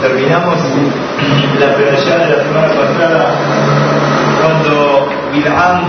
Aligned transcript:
terminamos 0.00 0.58
la 1.58 1.74
peralla 1.74 2.18
de 2.18 2.36
la 2.36 2.42
semana 2.42 2.68
pasada 2.68 3.34
cuando 4.40 5.08
Bilham 5.32 5.80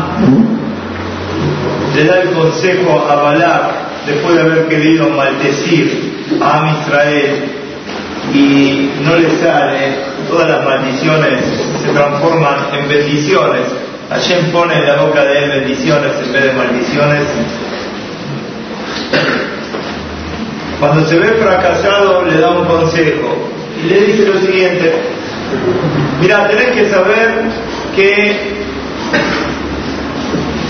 le 1.96 2.06
da 2.06 2.22
el 2.22 2.32
consejo 2.32 3.06
a 3.10 3.16
Balak 3.16 3.72
después 4.06 4.36
de 4.36 4.42
haber 4.42 4.68
querido 4.68 5.10
maldecir 5.10 6.26
a 6.42 6.60
Am 6.60 6.78
Israel 6.82 7.54
y 8.34 8.92
no 9.04 9.16
le 9.16 9.30
sale, 9.38 9.96
todas 10.30 10.50
las 10.50 10.66
maldiciones 10.66 11.40
se 11.82 11.90
transforman 11.92 12.68
en 12.74 12.90
bendiciones. 12.90 13.64
Hashem 14.10 14.52
pone 14.52 14.74
en 14.74 14.86
la 14.86 15.02
boca 15.02 15.24
de 15.24 15.44
él 15.44 15.50
bendiciones 15.62 16.12
en 16.24 16.34
vez 16.34 16.44
de 16.44 16.54
maldiciones. 16.54 17.24
Cuando 20.80 21.06
se 21.06 21.18
ve 21.18 21.34
fracasado 21.42 22.24
le 22.26 22.40
da 22.40 22.52
un 22.52 22.66
consejo 22.66 23.57
y 23.84 23.88
le 23.88 24.00
dice 24.02 24.26
lo 24.26 24.40
siguiente, 24.40 24.94
mira, 26.22 26.48
tenés 26.48 26.72
que 26.72 26.90
saber 26.90 27.46
que 27.96 28.38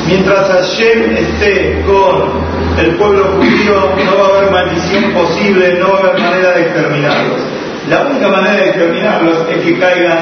mientras 0.07 0.47
Hashem 0.47 1.15
esté 1.15 1.83
con 1.85 2.45
el 2.79 2.95
pueblo 2.95 3.25
judío 3.37 3.93
no 4.05 4.17
va 4.17 4.25
a 4.25 4.37
haber 4.37 4.51
maldición 4.51 5.11
posible, 5.13 5.79
no 5.79 5.91
va 5.91 5.97
a 5.97 6.01
haber 6.01 6.21
manera 6.21 6.51
de 6.51 6.61
exterminarlos. 6.61 7.41
La 7.89 8.01
única 8.01 8.27
manera 8.27 8.55
de 8.55 8.69
exterminarlos 8.69 9.37
es 9.49 9.63
que 9.63 9.79
caigan 9.79 10.19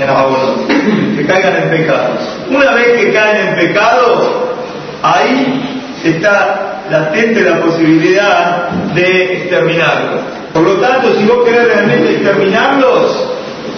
en 0.00 0.08
abonos, 0.08 0.60
que 1.16 1.26
caigan 1.26 1.62
en 1.62 1.70
pecado. 1.70 2.18
Una 2.50 2.72
vez 2.72 2.98
que 2.98 3.12
caen 3.12 3.48
en 3.48 3.54
pecado, 3.56 4.54
ahí 5.02 5.80
está 6.04 6.71
latente 6.90 7.40
la 7.42 7.60
posibilidad 7.60 8.68
de 8.94 9.38
exterminarlos. 9.38 10.20
Por 10.52 10.62
lo 10.62 10.74
tanto, 10.74 11.14
si 11.18 11.24
vos 11.24 11.44
querés 11.44 11.66
realmente 11.66 12.12
exterminarlos, 12.12 13.28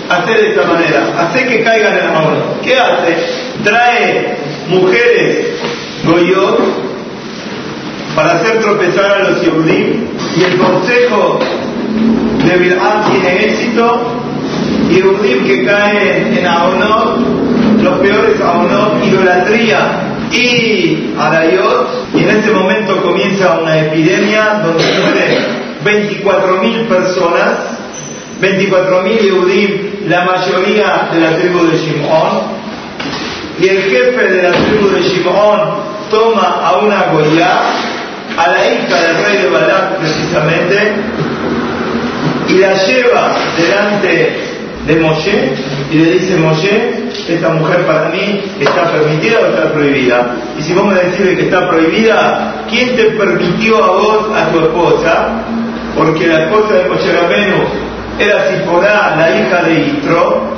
hace 0.09 0.33
de 0.33 0.49
esta 0.51 0.65
manera, 0.65 1.07
hace 1.19 1.47
que 1.47 1.63
caigan 1.63 1.97
en 1.97 2.07
abonos. 2.07 2.45
¿Qué 2.63 2.77
hace? 2.77 3.17
Trae 3.63 4.37
mujeres 4.69 5.47
goyot 6.05 6.61
para 8.15 8.35
hacer 8.35 8.61
tropezar 8.61 9.13
a 9.13 9.31
los 9.31 9.43
Yehudim 9.43 10.09
y 10.37 10.45
el 10.45 10.57
consejo 10.57 11.39
de 12.45 12.57
Bil'am 12.57 13.11
tiene 13.11 13.47
éxito 13.47 14.03
Yehudim 14.91 15.47
que 15.47 15.65
caen 15.65 16.37
en 16.39 16.47
Aonot 16.47 17.19
los 17.83 17.99
peores 17.99 18.41
Aonot, 18.41 19.05
idolatría 19.05 20.14
y 20.33 21.15
Arayot 21.19 22.09
y 22.15 22.25
en 22.25 22.31
ese 22.31 22.51
momento 22.51 23.03
comienza 23.03 23.59
una 23.61 23.79
epidemia 23.79 24.63
donde 24.65 24.85
mueren 25.01 25.65
24.000 25.85 26.89
personas. 26.89 27.53
24.000 28.41 29.21
Yehudim 29.21 30.09
la 30.09 30.25
mayoría 30.25 31.09
de 31.13 31.21
la 31.21 31.37
tribu 31.39 31.65
de 31.67 31.79
Shimon 31.79 32.65
y 33.61 33.69
el 33.69 33.83
jefe 33.83 34.23
de 34.23 34.43
la 34.43 34.53
tribu 34.53 34.89
de 34.91 35.03
Shimon 35.03 35.61
toma 36.11 36.61
a 36.63 36.79
una 36.79 37.05
Goya, 37.13 37.61
a 38.37 38.49
la 38.49 38.67
hija 38.67 39.01
del 39.01 39.25
rey 39.25 39.39
de 39.39 39.49
Balak 39.49 39.99
precisamente, 39.99 40.93
y 42.49 42.55
la 42.59 42.75
lleva 42.75 43.37
delante 43.57 44.54
de 44.87 44.97
Moshe 44.97 45.53
y 45.91 45.99
le 45.99 46.11
dice, 46.13 46.37
Moshe, 46.37 47.09
esta 47.29 47.49
mujer 47.51 47.87
para 47.87 48.09
mí 48.11 48.43
está 48.61 48.93
permitida 48.93 49.39
o 49.41 49.47
está 49.47 49.73
prohibida. 49.73 50.37
Y 50.59 50.63
si 50.63 50.73
vos 50.75 50.87
me 50.87 50.95
decís 50.95 51.37
que 51.37 51.45
está 51.45 51.69
prohibida, 51.69 52.65
¿quién 52.69 52.97
te 52.97 53.05
permitió 53.13 53.83
a 53.83 53.97
vos, 53.97 54.37
a 54.37 54.51
tu 54.51 54.61
esposa? 54.61 55.29
Porque 55.97 56.27
la 56.27 56.45
esposa 56.45 56.75
de 56.75 56.89
Moshe 56.89 57.13
Rabenu 57.13 57.65
era 58.19 58.51
Siporá, 58.51 59.17
la 59.17 59.31
hija 59.31 59.63
de 59.63 59.81
Istro, 59.81 60.55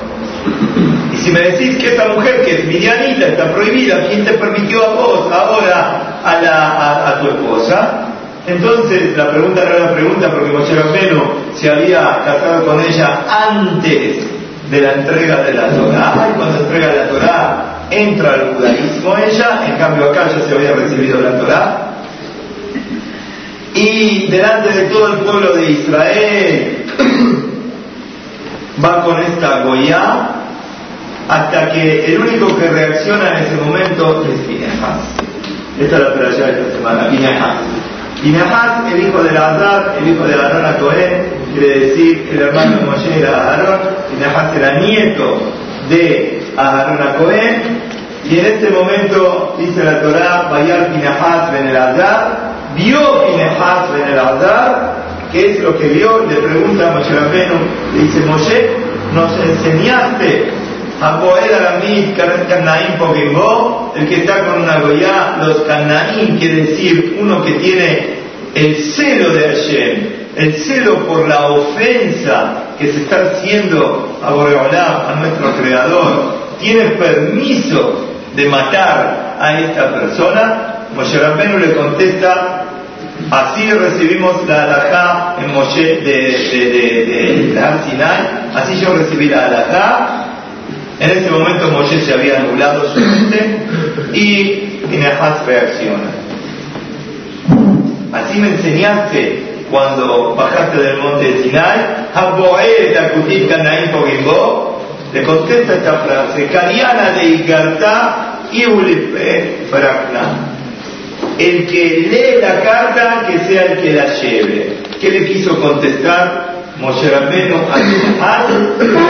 y 1.17 1.19
si 1.19 1.31
me 1.31 1.41
decís 1.41 1.79
que 1.79 1.89
esta 1.89 2.09
mujer 2.09 2.43
que 2.45 2.57
es 2.57 2.65
Mirianita 2.67 3.29
está 3.29 3.53
prohibida, 3.53 4.07
¿quién 4.09 4.25
te 4.25 4.35
permitió 4.35 4.85
a 4.85 4.95
vos 4.95 5.33
ahora 5.33 6.21
a, 6.23 6.43
la, 6.43 7.09
a, 7.09 7.21
tu 7.21 7.29
esposa? 7.29 8.06
Entonces, 8.47 9.17
la 9.17 9.31
pregunta 9.31 9.63
era 9.63 9.93
pregunta 9.93 10.31
porque 10.31 10.53
Moshe 10.53 10.75
Rabbeinu 10.75 11.23
se 11.55 11.69
había 11.69 12.23
casado 12.25 12.65
con 12.65 12.81
ella 12.81 13.25
antes 13.29 14.19
de 14.71 14.81
la 14.81 14.93
entrega 14.93 15.43
de 15.43 15.55
la 15.55 15.69
Torah. 15.69 16.29
Y 16.31 16.39
cuando 16.39 16.61
entrega 16.61 16.95
la 16.95 17.09
Torah 17.09 17.77
entra 17.91 18.35
al 18.35 18.55
judaísmo 18.55 19.17
ella, 19.17 19.67
en 19.67 19.77
cambio 19.77 20.11
acá 20.11 20.29
ya 20.29 20.47
se 20.47 20.55
había 20.55 20.73
recibido 20.73 21.21
la 21.21 21.39
Torah. 21.39 21.93
Y 23.75 24.29
delante 24.31 24.73
de 24.73 24.83
todo 24.87 25.13
el 25.13 25.19
pueblo 25.19 25.53
de 25.55 25.71
Israel 25.71 26.85
va 28.85 29.05
con 29.05 29.21
esta 29.23 29.65
Goya 29.65 30.29
hasta 31.29 31.73
que 31.73 32.07
el 32.07 32.21
único 32.21 32.57
que 32.57 32.69
reacciona 32.69 33.39
en 33.39 33.45
ese 33.45 33.57
momento 33.57 34.25
es 34.25 34.41
Pinehas. 34.47 35.01
Esta 35.81 35.97
es 35.97 36.03
la 36.03 36.15
peralla 36.15 36.47
de 36.47 36.53
esta 36.53 36.77
semana, 36.77 37.11
Pinehas. 37.11 37.57
Pinehas, 38.23 38.93
el 38.93 39.09
hijo 39.09 39.23
de 39.23 39.33
Lazar, 39.33 39.97
el 40.01 40.09
hijo 40.09 40.25
de 40.25 40.35
Aarón 40.35 40.65
a 40.65 40.79
Cohen, 40.79 41.27
quiere 41.53 41.81
decir 41.81 42.29
el 42.33 42.41
hermano 42.41 42.77
de 42.77 42.83
Moshe 42.87 43.19
era 43.19 43.53
Aarón, 43.53 43.81
Pinehas 44.11 44.57
era 44.57 44.81
nieto 44.81 45.39
de 45.89 46.43
Aarón 46.57 47.03
a 47.03 47.17
Cohen, 47.17 47.81
y 48.25 48.39
en 48.39 48.47
este 48.47 48.71
momento 48.71 49.57
dice 49.59 49.85
la 49.85 50.01
Torah, 50.01 50.49
Bayar 50.51 50.93
Pinehas 50.93 51.53
ben 51.53 51.69
el 51.69 51.77
Azar, 51.77 52.55
vio 52.75 53.27
Pinehas 53.27 53.93
ben 53.93 54.09
el 54.09 54.19
Azar, 54.19 54.95
¿qué 55.31 55.53
es 55.53 55.61
lo 55.61 55.79
que 55.79 55.89
vio? 55.89 56.27
Le 56.27 56.37
pregunta 56.37 56.89
a 56.89 56.97
Moshe 56.97 57.15
Rabbeinu, 57.15 57.55
le 57.95 58.03
dice, 58.03 58.21
Moshe, 58.21 58.71
nos 59.15 59.33
enseñaste 59.39 60.66
a 61.01 61.21
poder 61.21 61.55
Aramid 61.55 62.17
Canaín 62.49 62.97
Pogimbo, 62.99 63.93
el 63.97 64.09
que 64.09 64.17
está 64.17 64.45
con 64.45 64.63
una 64.63 64.81
goya, 64.81 65.37
los 65.43 65.59
Canaín 65.63 66.39
quiere 66.39 66.63
decir 66.63 67.19
uno 67.21 67.45
que 67.45 67.53
tiene 67.55 68.17
el 68.55 68.77
celo 68.77 69.35
de 69.35 69.49
Hashem, 69.49 70.09
el 70.37 70.55
celo 70.55 71.07
por 71.07 71.29
la 71.29 71.49
ofensa 71.49 72.63
que 72.79 72.93
se 72.93 73.03
está 73.03 73.23
haciendo 73.23 74.19
a 74.23 74.31
Boreolá, 74.31 75.11
a 75.11 75.15
nuestro 75.17 75.55
Creador, 75.57 76.47
tiene 76.61 76.91
permiso 76.91 78.07
de 78.35 78.47
matar 78.47 79.37
a 79.39 79.61
esta 79.61 79.93
persona, 79.93 80.77
Moshe 80.95 81.19
Rabbeinu 81.19 81.59
le 81.59 81.75
contesta, 81.75 82.65
así 83.31 83.71
recibimos 83.71 84.47
la 84.47 84.63
alajá 84.65 85.37
en 85.43 85.53
Moshe 85.53 86.01
de, 86.01 86.13
de, 87.53 87.61
así 88.55 88.81
yo 88.81 88.95
recibí 88.95 89.29
la 89.29 89.47
alajá, 89.47 90.16
en 90.99 91.11
ese 91.11 91.31
momento 91.31 91.71
Moshe 91.71 92.01
se 92.01 92.15
había 92.15 92.39
anulado 92.39 92.93
su 92.93 93.01
mente 93.01 93.59
y 94.15 94.45
Pinehas 94.91 95.45
reacciona. 95.45 96.11
Así 98.13 98.39
me 98.39 98.49
enseñaste 98.49 99.43
cuando 99.71 100.35
bajaste 100.35 100.79
del 100.79 100.97
monte 100.99 101.43
Sinai, 101.43 102.07
le 105.13 105.23
contesta 105.23 105.75
esta 105.75 105.99
frase, 105.99 106.47
Cariana 106.47 107.11
de 107.13 107.25
Igartá 107.27 108.41
y 108.53 108.63
El 111.39 111.67
que 111.67 112.09
lee 112.11 112.41
la 112.41 112.61
carta, 112.63 113.27
que 113.27 113.39
sea 113.41 113.65
el 113.65 113.79
que 113.81 113.93
la 113.93 114.07
lleve. 114.15 114.79
¿Qué 115.01 115.11
le 115.11 115.27
quiso 115.27 115.61
contestar 115.61 116.55
Moshe 116.79 117.11
Rabbeinu 117.11 117.57
a 118.21 118.47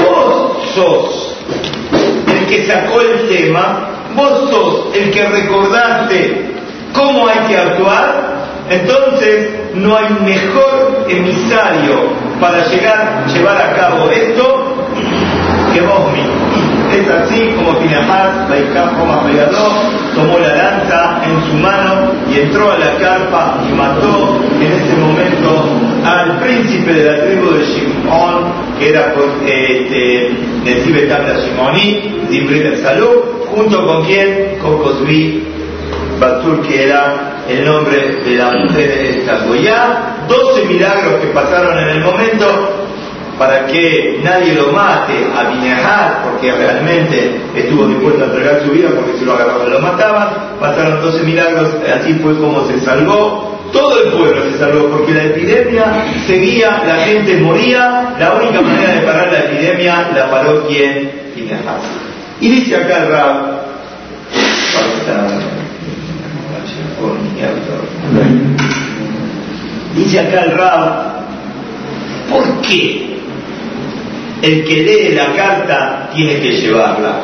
Vos 0.04 0.74
sos 0.74 1.25
el 2.28 2.46
que 2.46 2.66
sacó 2.66 3.00
el 3.00 3.28
tema, 3.28 3.88
vos 4.14 4.50
sos 4.50 4.96
el 4.96 5.10
que 5.10 5.26
recordaste 5.26 6.54
cómo 6.92 7.28
hay 7.28 7.38
que 7.48 7.56
actuar, 7.56 8.36
entonces 8.70 9.50
no 9.74 9.96
hay 9.96 10.08
mejor 10.24 11.06
emisario 11.08 12.10
para 12.40 12.66
llegar, 12.66 13.24
llevar 13.32 13.60
a 13.60 13.74
cabo 13.74 14.10
esto 14.10 14.74
que 15.72 15.80
vos 15.82 16.12
mismo. 16.12 16.36
Es 16.92 17.08
así 17.10 17.52
como 17.56 17.78
Pinahas, 17.78 18.48
como 18.96 19.16
tomó 20.14 20.38
la 20.38 20.54
lanza 20.54 21.20
en 21.24 21.50
su 21.50 21.56
mano 21.58 22.12
y 22.32 22.40
entró 22.40 22.72
a 22.72 22.78
la 22.78 22.96
carpa 22.96 23.58
y 23.68 23.72
mató 23.74 24.40
en 24.60 24.72
ese 24.72 24.96
momento 24.96 25.64
al 26.04 26.38
príncipe 26.38 26.92
de 26.94 27.04
la 27.04 27.24
tribu 27.26 27.50
de 27.50 27.64
Shimon, 27.66 28.44
que 28.78 28.88
era 28.88 29.14
este, 29.44 30.30
Nesibe 30.66 31.06
Tabla 31.06 31.38
Shimoni, 31.38 32.26
Zimri 32.28 32.76
Salud, 32.82 33.46
junto 33.54 33.86
con 33.86 34.04
quien, 34.04 34.58
con 34.60 34.78
Cosbi 34.78 35.44
Batur, 36.18 36.60
que 36.66 36.86
era 36.86 37.44
el 37.48 37.64
nombre 37.64 38.16
de 38.24 38.34
la 38.34 38.50
mujer 38.50 38.88
de 38.88 39.10
esta 39.20 39.44
Goya, 39.44 40.16
12 40.28 40.64
milagros 40.64 41.20
que 41.20 41.28
pasaron 41.28 41.78
en 41.78 41.88
el 41.90 42.00
momento 42.00 42.46
para 43.38 43.66
que 43.66 44.18
nadie 44.24 44.54
lo 44.54 44.72
mate 44.72 45.12
a 45.36 45.50
Binehad, 45.50 46.24
porque 46.24 46.50
realmente 46.50 47.40
estuvo 47.54 47.86
dispuesto 47.86 48.24
a 48.24 48.26
entregar 48.26 48.62
su 48.64 48.72
vida, 48.72 48.88
porque 48.92 49.18
si 49.18 49.24
lo 49.24 49.34
agarraban 49.34 49.70
lo 49.70 49.78
mataban, 49.78 50.28
pasaron 50.58 51.00
12 51.00 51.22
milagros, 51.22 51.68
así 51.94 52.14
fue 52.14 52.36
como 52.38 52.66
se 52.66 52.80
salvó 52.80 53.55
todo 53.72 54.04
el 54.04 54.12
pueblo 54.12 54.42
se 54.50 54.58
salvó 54.58 54.88
porque 54.88 55.12
la 55.12 55.24
epidemia 55.24 55.84
seguía, 56.26 56.82
la 56.86 57.04
gente 57.04 57.36
moría, 57.38 58.14
la 58.18 58.34
única 58.34 58.60
manera 58.60 59.30
de 59.30 59.48
Midian 59.54 60.14
la 60.14 60.30
paró 60.30 60.66
quien 60.66 61.32
Pinehas. 61.34 61.82
Y 62.40 62.48
dice 62.48 62.76
acá 62.76 63.04
el 63.04 63.10
Rab, 63.10 63.56
dice 69.94 70.20
acá 70.20 70.44
el 70.44 70.58
Rab, 70.58 71.16
¿por 72.30 72.60
qué 72.62 73.16
el 74.42 74.64
que 74.64 74.76
lee 74.76 75.14
la 75.14 75.32
carta 75.34 76.10
tiene 76.14 76.40
que 76.40 76.52
llevarla? 76.52 77.20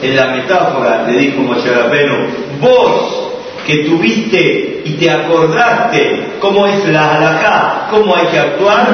En 0.00 0.14
la 0.14 0.26
metáfora 0.28 1.04
le 1.08 1.18
dijo 1.18 1.42
Moshe 1.42 1.70
Rabbeinu, 1.70 2.28
vos 2.60 3.27
que 3.68 3.84
tuviste 3.84 4.80
y 4.82 4.92
te 4.92 5.10
acordaste 5.10 6.38
cómo 6.40 6.66
es 6.66 6.88
la 6.88 7.16
halajá, 7.16 7.88
cómo 7.90 8.16
hay 8.16 8.26
que 8.28 8.38
actuar, 8.38 8.86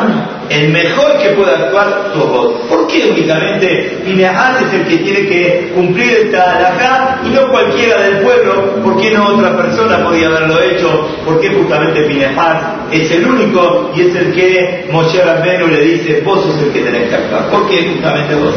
el 0.50 0.70
mejor 0.70 1.16
que 1.22 1.28
puede 1.30 1.52
actuar 1.52 2.10
sos 2.12 2.28
vos. 2.28 2.54
¿Por 2.68 2.88
qué 2.88 3.08
únicamente 3.08 4.00
Pinehas 4.04 4.62
es 4.62 4.74
el 4.74 4.86
que 4.86 4.96
tiene 4.96 5.28
que 5.28 5.72
cumplir 5.76 6.12
esta 6.24 6.56
halajá 6.56 7.20
y 7.24 7.28
no 7.28 7.48
cualquiera 7.50 8.00
del 8.00 8.16
pueblo? 8.24 8.82
¿Por 8.82 9.00
qué 9.00 9.12
no 9.12 9.28
otra 9.28 9.56
persona 9.56 10.02
podía 10.02 10.26
haberlo 10.26 10.60
hecho? 10.60 11.08
¿Por 11.24 11.40
qué 11.40 11.50
justamente 11.50 12.02
Pinehas 12.02 12.62
es 12.90 13.12
el 13.12 13.26
único 13.28 13.92
y 13.94 14.00
es 14.00 14.16
el 14.16 14.34
que 14.34 14.88
Moshe 14.90 15.22
Rabbenu 15.22 15.68
le 15.68 15.80
dice, 15.82 16.20
vos 16.22 16.42
sos 16.42 16.60
el 16.60 16.72
que 16.72 16.80
tenés 16.80 17.10
que 17.10 17.14
actuar? 17.14 17.48
¿Por 17.48 17.68
qué 17.68 17.90
justamente 17.90 18.34
vos? 18.34 18.54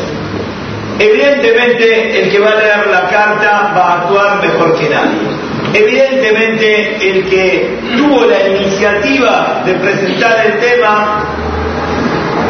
Evidentemente 1.00 2.22
el 2.22 2.32
que 2.32 2.40
va 2.40 2.52
a 2.52 2.56
leer 2.56 2.88
la 2.88 3.08
carta 3.08 3.72
va 3.76 3.84
a 3.84 4.02
actuar 4.02 4.42
mejor 4.42 4.76
que 4.80 4.90
nadie. 4.90 5.48
Evidentemente 5.74 7.10
el 7.10 7.30
que 7.30 7.78
tuvo 7.98 8.26
la 8.26 8.48
iniciativa 8.48 9.62
de 9.66 9.74
presentar 9.76 10.46
el 10.46 10.60
tema 10.60 11.24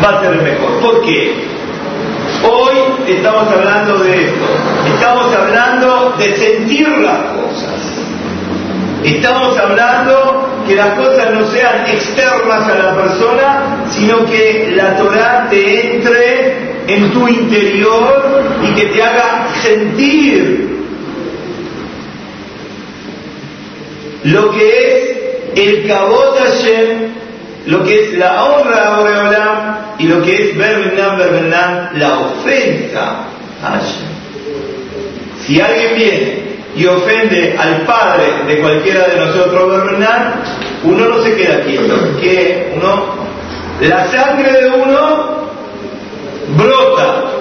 va 0.04 0.10
a 0.10 0.22
ser 0.22 0.42
mejor. 0.42 0.80
¿Por 0.80 1.02
qué? 1.06 1.34
Hoy 2.44 2.78
estamos 3.08 3.52
hablando 3.52 3.98
de 4.00 4.26
esto. 4.26 4.46
Estamos 4.94 5.36
hablando 5.36 6.16
de 6.18 6.38
sentir 6.38 6.88
las 6.88 7.20
cosas. 7.34 7.98
Estamos 9.04 9.58
hablando 9.58 10.64
que 10.68 10.76
las 10.76 10.98
cosas 10.98 11.32
no 11.34 11.48
sean 11.48 11.86
externas 11.88 12.70
a 12.70 12.76
la 12.78 12.96
persona, 12.96 13.86
sino 13.90 14.26
que 14.26 14.72
la 14.76 14.96
Torah 14.96 15.48
te 15.50 15.96
entre 15.96 16.57
en 16.88 17.12
tu 17.12 17.28
interior 17.28 18.44
y 18.64 18.74
que 18.74 18.86
te 18.88 19.04
haga 19.04 19.48
sentir 19.62 20.78
lo 24.24 24.52
que 24.52 24.70
es 24.70 25.18
el 25.56 25.88
Kabot 25.88 26.38
Hashem, 26.40 27.12
lo 27.66 27.84
que 27.84 28.04
es 28.04 28.18
la 28.18 28.44
honra 28.44 28.88
a 28.88 29.00
Boreolam 29.00 29.78
y 30.00 30.08
lo 30.08 30.22
que 30.24 30.34
es 30.34 30.58
Berbenan, 30.58 31.18
Berbenan, 31.18 31.90
la 31.96 32.20
ofensa 32.20 33.26
a 33.64 33.72
Hashem. 33.72 34.08
Si 35.46 35.60
alguien 35.60 35.96
viene 35.96 36.48
y 36.76 36.86
ofende 36.86 37.56
al 37.58 37.82
padre 37.82 38.44
de 38.48 38.60
cualquiera 38.60 39.08
de 39.08 39.18
nosotros, 39.18 39.70
Berbenan, 39.70 40.36
uno 40.84 41.10
no 41.10 41.24
se 41.24 41.36
queda 41.36 41.62
quieto, 41.62 41.96
que 42.22 42.74
uno, 42.76 43.16
la 43.82 44.08
sangre 44.08 44.52
de 44.52 44.70
uno 44.70 45.47
brota 46.56 47.38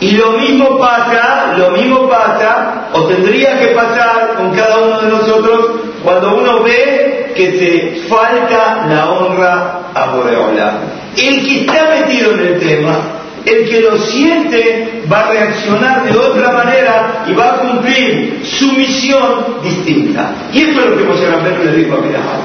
y 0.00 0.12
lo 0.12 0.32
mismo 0.32 0.78
pasa, 0.78 1.54
lo 1.56 1.70
mismo 1.70 2.08
pasa, 2.08 2.88
o 2.92 3.02
tendría 3.06 3.58
que 3.58 3.68
pasar 3.68 4.34
con 4.36 4.52
cada 4.52 4.78
uno 4.78 5.00
de 5.00 5.08
nosotros 5.08 5.70
cuando 6.04 6.36
uno 6.36 6.62
ve 6.62 7.32
que 7.34 7.58
se 7.58 8.08
falta 8.08 8.86
la 8.88 9.10
honra 9.10 9.80
a 9.92 10.06
Boreola. 10.14 10.78
El 11.16 11.44
que 11.44 11.60
está 11.60 11.88
metido 11.90 12.32
en 12.34 12.40
el 12.40 12.60
tema, 12.60 12.96
el 13.44 13.68
que 13.68 13.80
lo 13.80 13.98
siente, 13.98 15.02
va 15.10 15.20
a 15.20 15.30
reaccionar 15.30 16.04
de 16.04 16.16
otra 16.16 16.52
manera 16.52 17.24
y 17.26 17.32
va 17.32 17.54
a 17.54 17.58
cumplir 17.58 18.40
su 18.44 18.70
misión 18.72 19.56
distinta. 19.64 20.30
Y 20.52 20.62
eso 20.62 20.80
es 20.80 20.90
lo 20.90 20.96
que 20.96 21.04
José 21.06 21.28
Ramiro 21.28 21.64
le 21.64 21.72
dijo 21.72 21.96
a 21.96 22.02
Pirajá. 22.02 22.38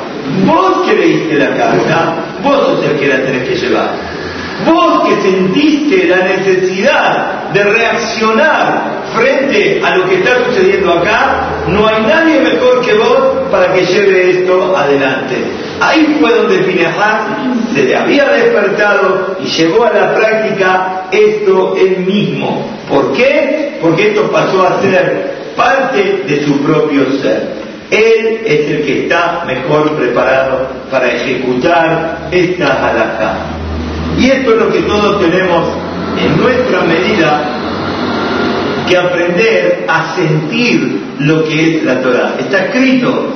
Vos 0.46 0.88
que 0.88 0.96
leíste 0.96 1.36
la 1.36 1.56
carta, 1.56 2.16
vos 2.42 2.66
sos 2.66 2.86
el 2.86 3.00
que 3.00 3.08
la 3.08 3.18
tenés 3.18 3.48
que 3.48 3.56
llevar. 3.56 4.13
Vos 4.66 5.08
que 5.08 5.22
sentiste 5.22 6.08
la 6.08 6.18
necesidad 6.18 7.50
de 7.54 7.64
reaccionar 7.64 9.04
frente 9.16 9.82
a 9.84 9.98
lo 9.98 10.10
que 10.10 10.16
está 10.16 10.46
sucediendo 10.46 10.94
acá, 10.94 11.48
no 11.68 11.88
hay 11.88 12.02
nadie 12.04 12.40
mejor 12.40 12.82
que 12.82 12.94
vos 12.94 13.50
para 13.52 13.74
que 13.74 13.86
lleve 13.86 14.32
esto 14.32 14.76
adelante. 14.76 15.36
Ahí 15.80 16.18
fue 16.20 16.34
donde 16.34 16.60
Pinehas 16.60 17.22
se 17.74 17.84
le 17.84 17.96
había 17.96 18.26
despertado 18.26 19.38
y 19.44 19.48
llevó 19.48 19.86
a 19.86 19.94
la 19.94 20.16
práctica 20.16 21.04
esto 21.12 21.76
él 21.78 21.98
mismo. 22.00 22.70
¿Por 22.90 23.14
qué? 23.14 23.78
Porque 23.82 24.10
esto 24.10 24.32
pasó 24.32 24.66
a 24.66 24.82
ser 24.82 25.34
parte 25.56 26.24
de 26.28 26.46
su 26.46 26.62
propio 26.62 27.06
ser. 27.22 27.64
Él 27.92 28.42
es 28.46 28.72
el 28.72 28.86
que 28.86 29.04
está 29.04 29.44
mejor 29.46 29.92
preparado 29.96 30.68
para 30.90 31.12
ejecutar 31.12 32.30
esta 32.32 32.90
halakha. 32.90 33.63
Y 34.18 34.30
esto 34.30 34.54
es 34.54 34.60
lo 34.60 34.72
que 34.72 34.82
todos 34.82 35.20
tenemos 35.22 35.64
en 36.18 36.38
nuestra 36.38 36.82
medida 36.82 37.42
que 38.88 38.98
aprender 38.98 39.86
a 39.88 40.16
sentir 40.16 41.02
lo 41.20 41.44
que 41.46 41.78
es 41.78 41.84
la 41.84 42.02
Torah. 42.02 42.36
Está 42.40 42.66
escrito, 42.66 43.34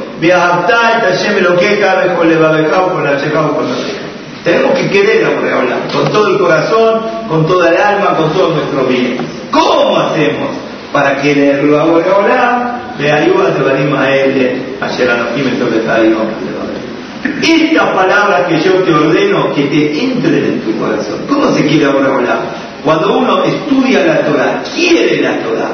tenemos 4.43 4.79
que 4.79 4.89
querer 4.89 5.25
a 5.25 5.57
hablar 5.57 5.79
con 5.91 6.11
todo 6.11 6.29
el 6.29 6.39
corazón, 6.39 7.01
con 7.27 7.45
toda 7.47 7.69
el 7.69 7.77
alma, 7.77 8.15
con 8.15 8.31
todo 8.31 8.55
nuestro 8.55 8.85
bien. 8.85 9.17
¿Cómo 9.51 9.99
hacemos 9.99 10.49
para 10.93 11.17
quererlo 11.17 11.79
a 11.79 11.83
Boreolam? 11.83 12.97
De 12.97 13.11
ayuda 13.11 13.51
de 13.51 13.61
Barim 13.61 13.93
a 13.93 14.09
él, 14.09 14.77
a 14.81 14.87
los 14.87 15.35
de 15.71 16.76
estas 17.23 17.89
palabras 17.89 18.47
que 18.47 18.59
yo 18.59 18.73
te 18.83 18.93
ordeno 18.93 19.53
que 19.53 19.63
te 19.63 19.99
entren 20.03 20.43
en 20.43 20.61
tu 20.61 20.77
corazón. 20.77 21.25
¿Cómo 21.27 21.53
se 21.53 21.65
quiere 21.65 21.85
ahora 21.85 22.13
hablar? 22.13 22.39
Cuando 22.83 23.17
uno 23.17 23.43
estudia 23.43 24.05
la 24.05 24.21
Torah, 24.21 24.63
quiere 24.75 25.21
la 25.21 25.37
Torah, 25.39 25.71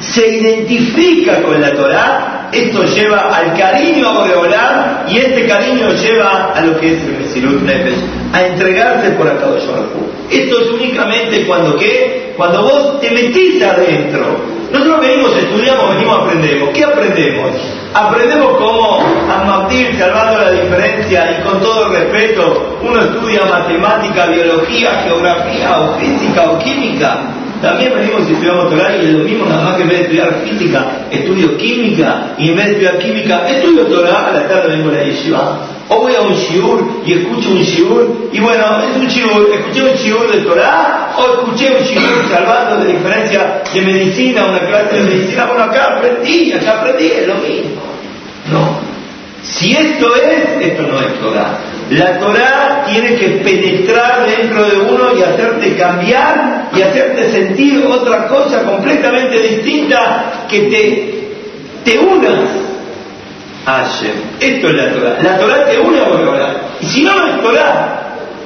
se 0.00 0.28
identifica 0.28 1.42
con 1.42 1.60
la 1.60 1.72
Torah, 1.72 2.48
esto 2.52 2.84
lleva 2.84 3.36
al 3.36 3.56
cariño 3.56 4.08
a 4.08 4.18
Boreolam 4.20 5.08
y 5.08 5.18
este 5.18 5.46
cariño 5.46 5.90
lleva 5.90 6.52
a 6.54 6.60
lo 6.60 6.78
que 6.78 6.94
es 6.94 7.02
el 7.02 7.18
Mesirut 7.18 7.62
Nefesh, 7.62 7.98
a 8.32 8.46
entregarse 8.46 9.10
por 9.10 9.28
acá 9.28 9.46
de 9.50 9.58
Esto 9.58 10.60
es 10.60 10.70
únicamente 10.70 11.46
cuando 11.46 11.76
qué? 11.76 12.32
Cuando 12.36 12.62
vos 12.62 13.00
te 13.00 13.10
metís 13.10 13.62
adentro. 13.62 14.54
Nosotros 14.72 15.00
venimos, 15.00 15.36
estudiamos, 15.36 15.94
venimos, 15.94 16.22
aprendemos. 16.22 16.70
¿Qué 16.70 16.84
aprendemos? 16.84 17.50
Aprendemos 17.94 18.56
cómo 18.58 18.98
Martín, 19.46 19.96
salvando 19.96 20.40
la 20.40 20.50
diferencia 20.50 21.38
y 21.38 21.42
con 21.44 21.60
todo 21.60 21.90
respeto, 21.90 22.78
uno 22.82 23.00
estudia 23.00 23.44
matemática, 23.44 24.26
biología, 24.26 25.00
geografía 25.04 25.80
o 25.80 25.98
física 26.00 26.50
o 26.50 26.58
química. 26.58 27.20
También 27.62 27.94
venimos 27.94 28.28
y 28.28 28.32
estudiamos 28.32 28.68
Torah 28.68 28.96
y 28.96 29.06
es 29.06 29.12
lo 29.12 29.20
mismo, 29.20 29.46
nada 29.46 29.64
más 29.64 29.76
que 29.76 29.82
en 29.82 29.88
vez 29.88 29.98
de 29.98 30.04
estudiar 30.04 30.34
física, 30.44 30.86
estudio 31.10 31.56
química 31.56 32.34
y 32.36 32.50
en 32.50 32.56
vez 32.56 32.66
de 32.66 32.72
estudiar 32.72 32.98
química, 32.98 33.48
estudio 33.48 33.86
Torah, 33.86 34.28
a 34.28 34.32
la 34.32 34.48
tarde 34.48 34.76
vengo 34.76 34.90
a 34.90 34.92
la 34.92 35.04
yeshiva. 35.04 35.58
O 35.88 36.00
voy 36.00 36.14
a 36.14 36.20
un 36.22 36.34
shiur 36.34 37.02
y 37.06 37.12
escucho 37.12 37.50
un 37.50 37.60
shiur 37.60 38.30
y 38.32 38.40
bueno, 38.40 38.64
es 38.90 38.96
un 38.96 39.06
shiur, 39.06 39.50
escuché 39.54 39.82
un 39.82 39.96
shiur 39.96 40.32
de 40.32 40.38
Torah 40.40 41.14
o 41.16 41.34
escuché 41.34 41.76
un 41.78 41.84
shiur 41.84 42.28
salvando 42.28 42.84
de 42.84 42.92
diferencia 42.92 43.62
de 43.72 43.80
medicina, 43.82 44.46
una 44.46 44.60
clase 44.60 44.96
de 44.96 45.02
medicina, 45.02 45.46
bueno, 45.46 45.62
acá 45.64 45.96
aprendí, 45.96 46.52
acá 46.52 46.80
aprendí, 46.80 47.06
es 47.06 47.28
lo 47.28 47.34
mismo. 47.34 47.83
No. 48.50 48.78
Si 49.42 49.72
esto 49.72 50.14
es, 50.16 50.66
esto 50.66 50.82
no 50.82 51.00
es 51.00 51.20
Torah. 51.20 51.58
La 51.90 52.18
Torah 52.18 52.84
tiene 52.86 53.14
que 53.16 53.28
penetrar 53.44 54.26
dentro 54.26 54.64
de 54.64 54.76
uno 54.78 55.16
y 55.18 55.22
hacerte 55.22 55.76
cambiar 55.76 56.70
y 56.74 56.80
hacerte 56.80 57.30
sentir 57.30 57.84
otra 57.86 58.26
cosa 58.26 58.62
completamente 58.62 59.38
distinta 59.38 60.46
que 60.48 60.60
te, 60.60 61.90
te 61.90 61.98
una 61.98 62.64
esto 64.40 64.68
es 64.68 64.74
la 64.74 64.92
Torah. 64.92 65.16
La 65.22 65.38
Torah 65.38 65.64
te 65.64 65.78
une 65.80 66.00
a 66.00 66.04
Boreolam. 66.04 66.56
Y 66.80 66.86
si 66.86 67.02
no, 67.02 67.26
es 67.26 67.42
Torah. 67.42 68.00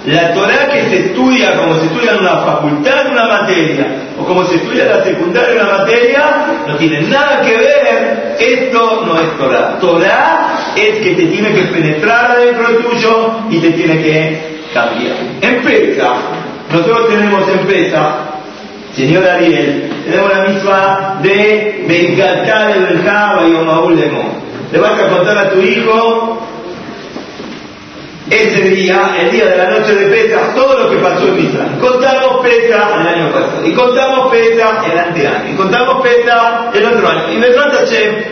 La 0.06 0.32
Torah 0.32 0.68
que 0.72 0.82
se 0.88 1.06
estudia 1.06 1.56
como 1.56 1.74
se 1.74 1.86
estudia 1.86 2.12
en 2.12 2.20
una 2.20 2.36
facultad, 2.38 3.10
una 3.10 3.26
materia, 3.26 3.86
o 4.18 4.24
como 4.24 4.46
se 4.46 4.56
estudia 4.56 4.84
en 4.84 4.90
la 4.90 5.04
secundaria, 5.04 5.62
una 5.62 5.78
materia, 5.78 6.46
no 6.68 6.76
tiene 6.76 7.00
nada 7.02 7.42
que 7.42 7.56
ver. 7.56 8.17
Esto 8.38 9.04
no 9.06 9.20
es 9.20 9.36
Torah. 9.36 9.78
Torah 9.80 10.72
es 10.76 10.96
que 10.96 11.14
te 11.14 11.26
tiene 11.26 11.52
que 11.52 11.62
penetrar 11.62 12.30
adentro 12.32 12.76
tuyo 12.76 13.32
y 13.50 13.58
te 13.58 13.70
tiene 13.70 14.02
que 14.02 14.58
cambiar. 14.72 15.16
Empieza. 15.40 16.12
Nosotros 16.70 17.08
tenemos 17.08 17.48
empresa, 17.48 18.16
señor 18.94 19.26
Ariel, 19.26 19.90
tenemos 20.04 20.36
la 20.36 20.44
misma 20.44 21.20
de 21.22 21.84
Bengatar 21.88 22.76
el 22.76 23.02
Java 23.02 23.48
y 23.48 23.54
Omaul 23.54 23.96
Lemon 23.96 24.48
le 24.70 24.78
vas 24.78 25.00
a 25.00 25.08
contar 25.08 25.38
a 25.38 25.50
tu 25.50 25.60
hijo 25.60 26.38
ese 28.30 28.62
día, 28.70 29.16
el 29.20 29.30
día 29.30 29.46
de 29.46 29.56
la 29.56 29.70
noche 29.70 29.94
de 29.94 30.06
Pesach, 30.06 30.54
todo 30.54 30.78
lo 30.78 30.90
que 30.90 30.96
pasó 30.98 31.28
en 31.28 31.38
Israel. 31.38 31.78
Contamos 31.80 32.40
Pesach 32.42 33.00
el 33.00 33.06
año 33.06 33.32
pasado, 33.32 33.66
y 33.66 33.72
contamos 33.72 34.30
Pesach 34.30 34.84
el 34.90 34.98
anteaño, 34.98 35.50
y 35.50 35.56
contamos 35.56 36.02
Pesach 36.02 36.74
el 36.74 36.86
otro 36.86 37.08
año. 37.08 37.32
Y 37.32 37.38
me 37.38 37.48
trata 37.48 37.78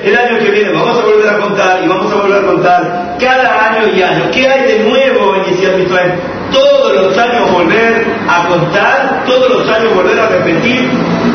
el 0.05 0.17
año 0.17 0.38
que 0.38 0.50
viene 0.50 0.73
vamos 0.73 0.99
a 0.99 1.05
volver 1.05 1.29
a 1.29 1.38
contar, 1.38 1.81
y 1.85 1.88
vamos 1.88 2.12
a 2.12 2.17
volver 2.17 2.45
a 2.45 2.47
contar 2.47 3.17
cada 3.19 3.71
año 3.71 3.95
y 3.95 4.03
año. 4.03 4.31
¿Qué 4.33 4.47
hay 4.47 4.67
de 4.67 4.85
nuevo 4.85 5.37
en 5.37 5.81
Israel? 5.83 6.15
Todos 6.53 6.95
los 6.95 7.19
años 7.19 7.50
volver 7.50 8.07
a 8.29 8.49
contar, 8.49 9.25
todos 9.26 9.50
los 9.50 9.69
años 9.69 9.95
volver 9.95 10.19
a 10.19 10.29
repetir. 10.29 10.91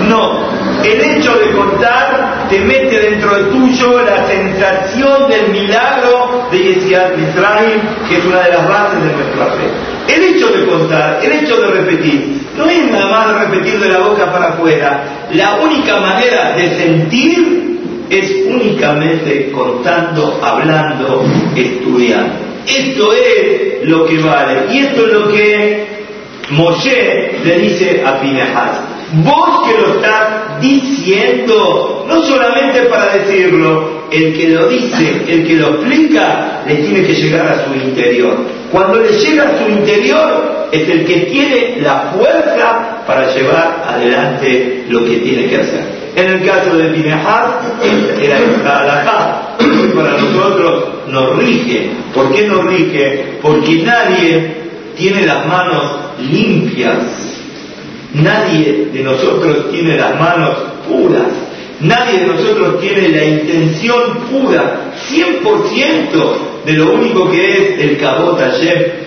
No, 0.08 0.48
el 0.84 1.01
hecho 1.01 1.34
de 1.36 1.51
contar 1.51 2.48
te 2.50 2.60
mete 2.60 3.00
dentro 3.00 3.36
de 3.36 3.44
tuyo 3.51 4.01
la 4.03 4.27
sensación 4.27 5.30
del 5.30 5.50
milagro 5.50 6.30
de 6.51 6.58
Yesiat 6.58 7.17
Israel, 7.17 7.81
que 8.08 8.17
es 8.17 8.25
una 8.25 8.41
de 8.41 8.51
las 8.51 8.67
bases 8.67 9.00
de 9.03 9.13
nuestra 9.13 9.46
fe. 9.46 10.13
El 10.13 10.24
hecho 10.24 10.48
de 10.48 10.65
contar, 10.65 11.20
el 11.24 11.31
hecho 11.31 11.58
de 11.62 11.67
repetir, 11.67 12.41
no 12.58 12.65
es 12.65 12.91
nada 12.91 13.10
más 13.10 13.50
repetir 13.50 13.79
de 13.79 13.89
la 13.89 14.00
boca 14.00 14.31
para 14.31 14.50
afuera. 14.50 15.03
La 15.34 15.55
única 15.55 16.00
manera 16.00 16.53
de 16.55 16.75
sentir 16.75 17.79
es 18.10 18.29
únicamente 18.46 19.51
contando, 19.51 20.39
hablando, 20.43 21.24
estudiando. 21.55 22.34
Esto 22.67 23.13
es 23.13 23.88
lo 23.88 24.05
que 24.05 24.17
vale. 24.20 24.65
Y 24.72 24.79
esto 24.79 25.08
es 25.08 25.13
lo 25.13 25.27
que 25.29 25.88
Moshe 26.50 27.39
le 27.43 27.60
dice 27.60 28.03
a 28.05 28.20
Pinehas. 28.20 28.72
Vos 29.24 29.67
que 29.67 29.81
lo 29.81 29.96
estás 29.96 30.62
diciendo, 30.62 32.05
no 32.08 32.22
solamente 32.24 32.81
para 32.84 33.13
decirlo, 33.13 34.00
el 34.12 34.34
que 34.34 34.50
lo 34.50 34.68
dice, 34.68 35.24
el 35.27 35.48
que 35.48 35.56
lo 35.56 35.75
explica, 35.75 36.63
le 36.68 36.75
tiene 36.75 37.03
que 37.03 37.13
llegar 37.13 37.48
a 37.48 37.65
su 37.65 37.74
interior. 37.74 38.36
Cuando 38.72 39.00
le 39.00 39.12
llega 39.13 39.44
a 39.44 39.58
su 39.58 39.72
interior, 39.72 40.68
es 40.72 40.88
el 40.88 41.06
que 41.06 41.15
tiene 41.32 41.77
la 41.82 42.13
fuerza 42.13 43.03
para 43.08 43.34
llevar 43.34 43.84
adelante 43.88 44.86
lo 44.89 45.06
que 45.06 45.18
tiene 45.18 45.48
que 45.48 45.58
hacer. 45.58 46.01
En 46.15 46.25
el 46.25 46.46
caso 46.46 46.77
de 46.77 46.89
Pinehas, 46.89 47.48
era 48.22 48.39
la 48.63 48.80
halajá, 48.80 49.41
para 49.96 50.18
nosotros 50.18 50.84
nos 51.08 51.38
rige. 51.38 51.89
¿Por 52.13 52.34
qué 52.34 52.48
nos 52.48 52.65
rige? 52.65 53.38
Porque 53.41 53.84
nadie 53.84 54.62
tiene 54.98 55.25
las 55.25 55.48
manos 55.48 56.00
limpias 56.20 57.32
Nadie 58.13 58.89
de 58.91 59.03
nosotros 59.03 59.72
tiene 59.72 59.96
las 59.96 60.20
manos 60.20 60.58
puras. 60.88 61.27
Nadie 61.81 62.19
de 62.19 62.27
nosotros 62.27 62.79
tiene 62.79 63.09
la 63.09 63.23
intención 63.23 64.19
pura, 64.29 64.93
100% 65.09 66.63
de 66.63 66.73
lo 66.73 66.93
único 66.93 67.29
que 67.31 67.57
es 67.57 67.79
el 67.79 67.97
Kabot 67.97 68.39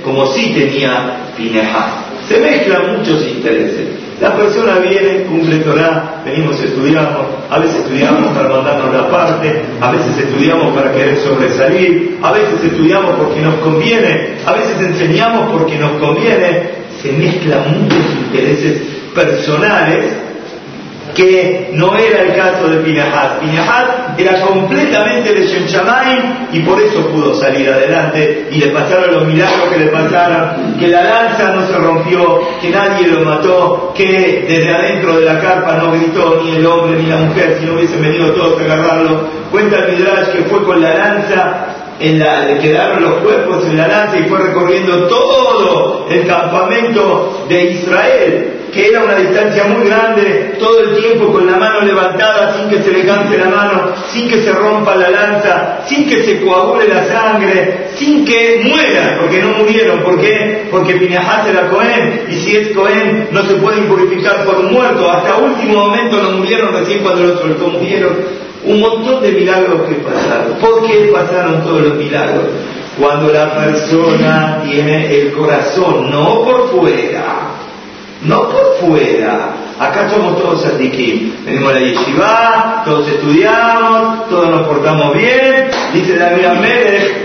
como 0.03 0.27
sí 0.27 0.53
tenía 0.53 1.31
Pinehas. 1.37 2.05
Se 2.29 2.41
mezclan 2.41 2.99
muchos 2.99 3.29
intereses. 3.29 3.87
La 4.21 4.35
persona 4.35 4.79
viene, 4.79 5.25
cumple 5.25 5.59
Torah, 5.59 6.23
venimos, 6.25 6.61
estudiamos, 6.61 7.27
a 7.51 7.59
veces 7.59 7.77
estudiamos 7.77 8.33
para 8.37 8.49
mandarnos 8.49 8.93
la 8.93 9.09
parte, 9.09 9.63
a 9.81 9.93
veces 9.93 10.19
estudiamos 10.19 10.75
para 10.75 10.93
querer 10.93 11.19
sobresalir, 11.19 12.19
a 12.23 12.33
veces 12.33 12.65
estudiamos 12.65 13.17
porque 13.17 13.41
nos 13.41 13.55
conviene, 13.57 14.37
a 14.47 14.53
veces 14.53 14.81
enseñamos 14.81 15.51
porque 15.53 15.79
nos 15.79 15.93
conviene, 16.01 16.71
se 17.03 17.13
mezclan 17.13 17.83
muchos 17.83 18.15
intereses 18.27 18.83
personales 19.15 20.24
que 21.15 21.71
no 21.73 21.97
era 21.97 22.23
el 22.23 22.35
caso 22.35 22.69
de 22.69 22.79
Pinahas. 22.79 23.39
Pinahas 23.41 23.87
era 24.19 24.41
completamente 24.41 25.33
de 25.33 25.47
Shemshamaim 25.47 26.49
y 26.53 26.61
por 26.61 26.81
eso 26.81 27.07
pudo 27.09 27.35
salir 27.35 27.69
adelante 27.69 28.49
y 28.51 28.59
le 28.59 28.69
pasaron 28.69 29.15
los 29.15 29.27
milagros 29.27 29.69
que 29.71 29.79
le 29.79 29.87
pasaron, 29.87 30.77
que 30.79 30.89
la 30.89 31.03
lanza 31.03 31.55
no 31.55 31.67
se 31.67 31.75
rompió, 31.75 32.41
que 32.61 32.71
nadie 32.71 33.07
lo 33.09 33.21
mató, 33.25 33.93
que 33.95 34.45
desde 34.49 34.75
adentro 34.75 35.19
de 35.19 35.25
la 35.25 35.41
carpa 35.41 35.75
no 35.75 35.93
gritó 35.93 36.41
ni 36.43 36.57
el 36.57 36.67
hombre 36.67 36.99
ni 37.01 37.07
la 37.07 37.17
mujer, 37.17 37.59
si 37.59 37.67
no 37.67 37.75
hubiesen 37.75 38.03
venido 38.03 38.33
todos 38.33 38.61
a 38.61 38.65
agarrarlo. 38.65 39.29
Cuenta 39.51 39.87
Midrash 39.89 40.29
que 40.33 40.45
fue 40.45 40.65
con 40.65 40.81
la 40.81 40.95
lanza 40.95 41.67
en 42.01 42.19
la, 42.19 42.45
le 42.45 42.59
quedaron 42.59 43.03
los 43.03 43.15
cuerpos 43.15 43.65
en 43.67 43.77
la 43.77 43.89
lanza 43.89 44.19
y 44.19 44.25
fue 44.25 44.39
recorriendo 44.39 45.07
todo 45.07 46.07
el 46.11 46.27
campamento 46.27 47.47
de 47.49 47.71
Israel, 47.71 48.64
que 48.75 48.89
era 48.89 49.05
una 49.05 49.15
distancia 49.15 49.65
muy 49.65 49.87
grande, 49.87 50.57
todo 50.59 50.81
el 50.81 50.97
tiempo 50.97 51.33
con 51.33 51.47
la 51.47 51.57
mano 51.57 51.83
levantada, 51.83 52.57
sin 52.57 52.69
que 52.69 52.83
se 52.83 52.91
le 52.91 53.07
canse 53.07 53.39
la 53.39 53.47
mano, 53.47 53.93
sin 54.09 54.29
que 54.29 54.43
se 54.43 54.53
rompa 54.53 54.97
la 54.97 55.11
lanza, 55.11 55.79
sin 55.87 56.09
que 56.09 56.25
se 56.25 56.41
coagule 56.45 56.89
la 56.89 57.07
sangre, 57.07 57.91
sin 57.95 58.25
que 58.25 58.63
mueran, 58.65 59.19
porque 59.21 59.41
no 59.41 59.59
murieron. 59.59 60.03
¿Por 60.03 60.21
qué? 60.21 60.67
Porque 60.73 60.95
Pinehas 60.95 61.47
era 61.47 61.69
Cohen, 61.71 62.27
y 62.29 62.35
si 62.35 62.57
es 62.57 62.69
Cohen, 62.73 63.29
no 63.31 63.45
se 63.45 63.55
puede 63.55 63.79
impurificar 63.79 64.45
por 64.45 64.61
muerto. 64.65 65.09
Hasta 65.09 65.37
último 65.37 65.87
momento 65.87 66.21
no 66.21 66.33
murieron, 66.33 66.75
recién 66.75 66.99
cuando 67.05 67.23
lo 67.23 67.39
soltó 67.39 67.69
murieron 67.69 68.45
un 68.65 68.81
montón 68.81 69.23
de 69.23 69.31
milagros 69.31 69.83
que 69.89 69.95
pasaron. 69.97 70.55
¿Por 70.61 70.87
qué 70.87 71.11
pasaron 71.13 71.63
todos 71.63 71.83
los 71.83 71.97
milagros? 71.97 72.47
Cuando 72.99 73.33
la 73.33 73.55
persona 73.55 74.63
tiene 74.65 75.15
el 75.15 75.33
corazón, 75.33 76.11
no 76.11 76.43
por 76.43 76.71
fuera, 76.71 77.54
no 78.25 78.49
por 78.49 78.77
fuera. 78.81 79.55
Acá 79.79 80.09
somos 80.09 80.41
todos 80.41 80.65
aquí. 80.67 81.35
Venimos 81.45 81.73
a 81.73 81.75
la 81.75 81.81
yeshiva, 81.81 82.83
todos 82.85 83.09
estudiamos, 83.09 84.29
todos 84.29 84.51
nos 84.51 84.67
portamos 84.67 85.17
bien. 85.17 85.71
Dice 85.93 86.17
la 86.17 86.31
mía 86.31 86.55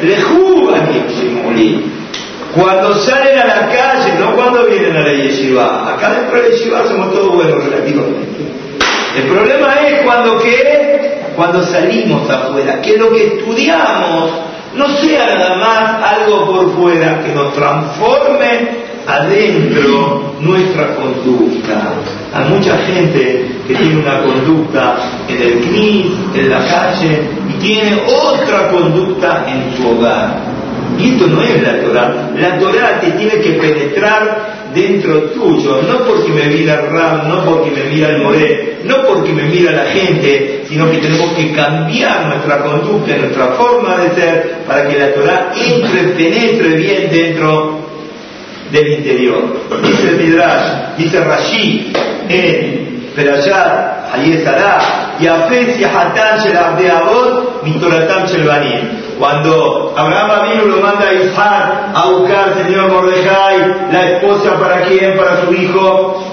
le 0.01 0.15
Cuando 2.56 2.96
salen 2.96 3.38
a 3.38 3.46
la 3.46 3.68
calle, 3.70 4.13
no 4.20 4.36
cuando 4.36 4.65
vienen 4.65 4.96
a 4.96 5.01
la 5.01 5.13
yeshiva. 5.13 5.94
Acá 5.94 6.12
dentro 6.13 6.36
de 6.36 6.50
la 6.50 6.56
yeshiva 6.56 6.88
somos 6.88 7.12
todos 7.12 7.36
buenos 7.36 7.63
relativamente. 7.63 8.50
El 9.15 9.24
problema 9.24 9.74
es 9.88 10.01
cuando 10.03 10.39
que 10.39 11.20
cuando 11.36 11.63
salimos 11.63 12.29
afuera, 12.29 12.82
que 12.82 12.98
lo 12.98 13.12
que 13.12 13.27
estudiamos 13.27 14.32
no 14.75 14.88
sea 14.98 15.25
nada 15.25 15.56
más 15.56 16.20
algo 16.20 16.46
por 16.46 16.75
fuera, 16.75 17.24
que 17.24 17.34
nos 17.34 17.53
transforme 17.53 18.88
adentro 19.10 20.36
nuestra 20.39 20.96
conducta. 20.96 21.94
Hay 22.34 22.50
mucha 22.50 22.78
gente 22.78 23.48
que 23.68 23.75
tiene 23.75 23.98
una 23.98 24.22
conducta 24.22 24.98
en 25.28 25.42
el 25.42 25.63
CNIS, 25.63 26.06
en 26.36 26.50
la 26.50 26.60
calle, 26.60 27.22
y 27.50 27.54
tiene 27.60 28.01
otra 28.06 28.70
conducta 28.70 29.46
en 29.48 29.75
su 29.75 29.89
hogar. 29.89 30.38
Y 31.00 31.13
esto 31.13 31.28
no 31.28 31.42
es 31.42 31.62
la 31.62 31.82
Torah. 31.82 32.30
La 32.38 32.60
Torah 32.60 33.00
te 33.01 33.12
tiene 33.12 33.39
que 33.42 33.51
penetrar 33.51 34.60
dentro 34.74 35.22
tuyo, 35.32 35.82
no 35.82 36.06
porque 36.06 36.32
me 36.32 36.46
mira 36.46 36.82
Ram, 36.82 37.28
no 37.28 37.44
porque 37.44 37.72
me 37.72 37.86
mira 37.86 38.10
el 38.10 38.22
Moré, 38.22 38.80
no 38.84 39.08
porque 39.08 39.32
me 39.32 39.44
mira 39.44 39.72
la 39.72 39.86
gente, 39.86 40.66
sino 40.68 40.92
que 40.92 40.98
tenemos 40.98 41.32
que 41.34 41.51
cambiar 41.54 42.28
nuestra 42.28 42.62
conducta, 42.62 43.18
nuestra 43.18 43.48
forma 43.54 43.98
de 43.98 44.16
ser, 44.16 44.58
para 44.68 44.88
que 44.88 45.00
la 45.00 45.13
Torah 45.13 45.51
entre, 45.56 46.04
penetre 46.10 46.70
bien 46.75 47.10
dentro 47.12 47.88
del 48.72 48.88
interior. 49.00 49.42
Dice 49.84 50.10
el 50.10 50.18
Midrash, 50.18 50.98
dice 50.98 51.24
Rashi, 51.24 51.94
en 52.30 53.12
Perayat, 53.16 54.14
Hayesará, 54.14 55.16
y 55.20 55.28
Afes 55.28 55.80
y 55.80 55.84
Hatan 55.84 56.40
Shel 56.40 56.58
Abdeabot, 56.58 57.64
Mitoratam 57.64 58.26
Shel. 58.26 58.48
Cuando 59.18 59.94
Abraham 59.98 60.50
vino 60.50 60.66
lo 60.66 60.82
manda 60.82 61.10
a 61.10 61.14
Isaac 61.14 61.90
a 61.94 62.06
buscar, 62.08 62.56
señor 62.64 62.90
Mordejai, 62.90 63.92
la 63.92 64.12
esposa 64.12 64.58
para 64.58 64.84
quién, 64.84 65.18
para 65.18 65.42
su 65.42 65.54
hijo. 65.54 66.24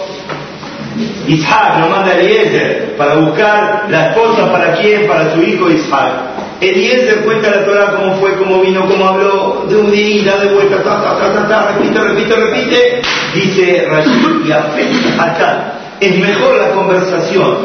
Isaac 1.27 1.81
lo 1.81 1.89
manda 1.89 2.13
a 2.13 2.19
Eliezer 2.21 2.97
para 2.97 3.17
buscar 3.17 3.87
la 3.91 4.09
esposa 4.09 4.53
para 4.53 4.75
quién, 4.75 5.09
para 5.09 5.35
su 5.35 5.43
hijo 5.43 5.69
Isaac. 5.69 6.36
Eliezer 6.61 7.25
cuenta 7.25 7.51
la 7.51 7.65
Torah 7.65 7.97
cómo 7.97 8.17
fue, 8.17 8.35
cómo 8.37 8.61
vino, 8.63 8.87
cómo 8.89 9.07
habló, 9.07 9.67
de 9.69 9.77
un 9.77 9.91
día, 9.91 10.37
de 10.39 10.55
vuelta, 10.55 10.83
ta, 10.83 11.03
ta, 11.03 11.33
ta, 11.33 11.49
ta, 11.49 11.73
repite, 11.73 12.01
repite, 12.01 12.35
repite. 12.35 13.03
Dice 13.35 13.87
Rashid 13.91 14.47
y 14.47 14.53
acá 14.53 15.73
es 16.01 16.19
mejor 16.19 16.57
la 16.57 16.71
conversación, 16.73 17.59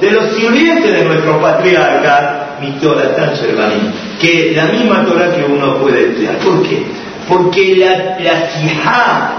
de 0.00 0.10
los 0.10 0.32
sirvientes 0.32 0.92
de 0.92 1.04
nuestro 1.04 1.40
patriarca, 1.40 2.56
mi 2.60 2.72
Torah 2.72 3.14
tan 3.14 3.32
que 4.20 4.52
la 4.54 4.66
misma 4.66 5.04
Torah 5.04 5.34
que 5.34 5.44
uno 5.44 5.78
puede 5.78 6.08
estudiar. 6.08 6.36
¿Por 6.36 6.62
qué? 6.62 6.84
Porque 7.30 7.76
la, 7.76 8.18
la 8.18 8.50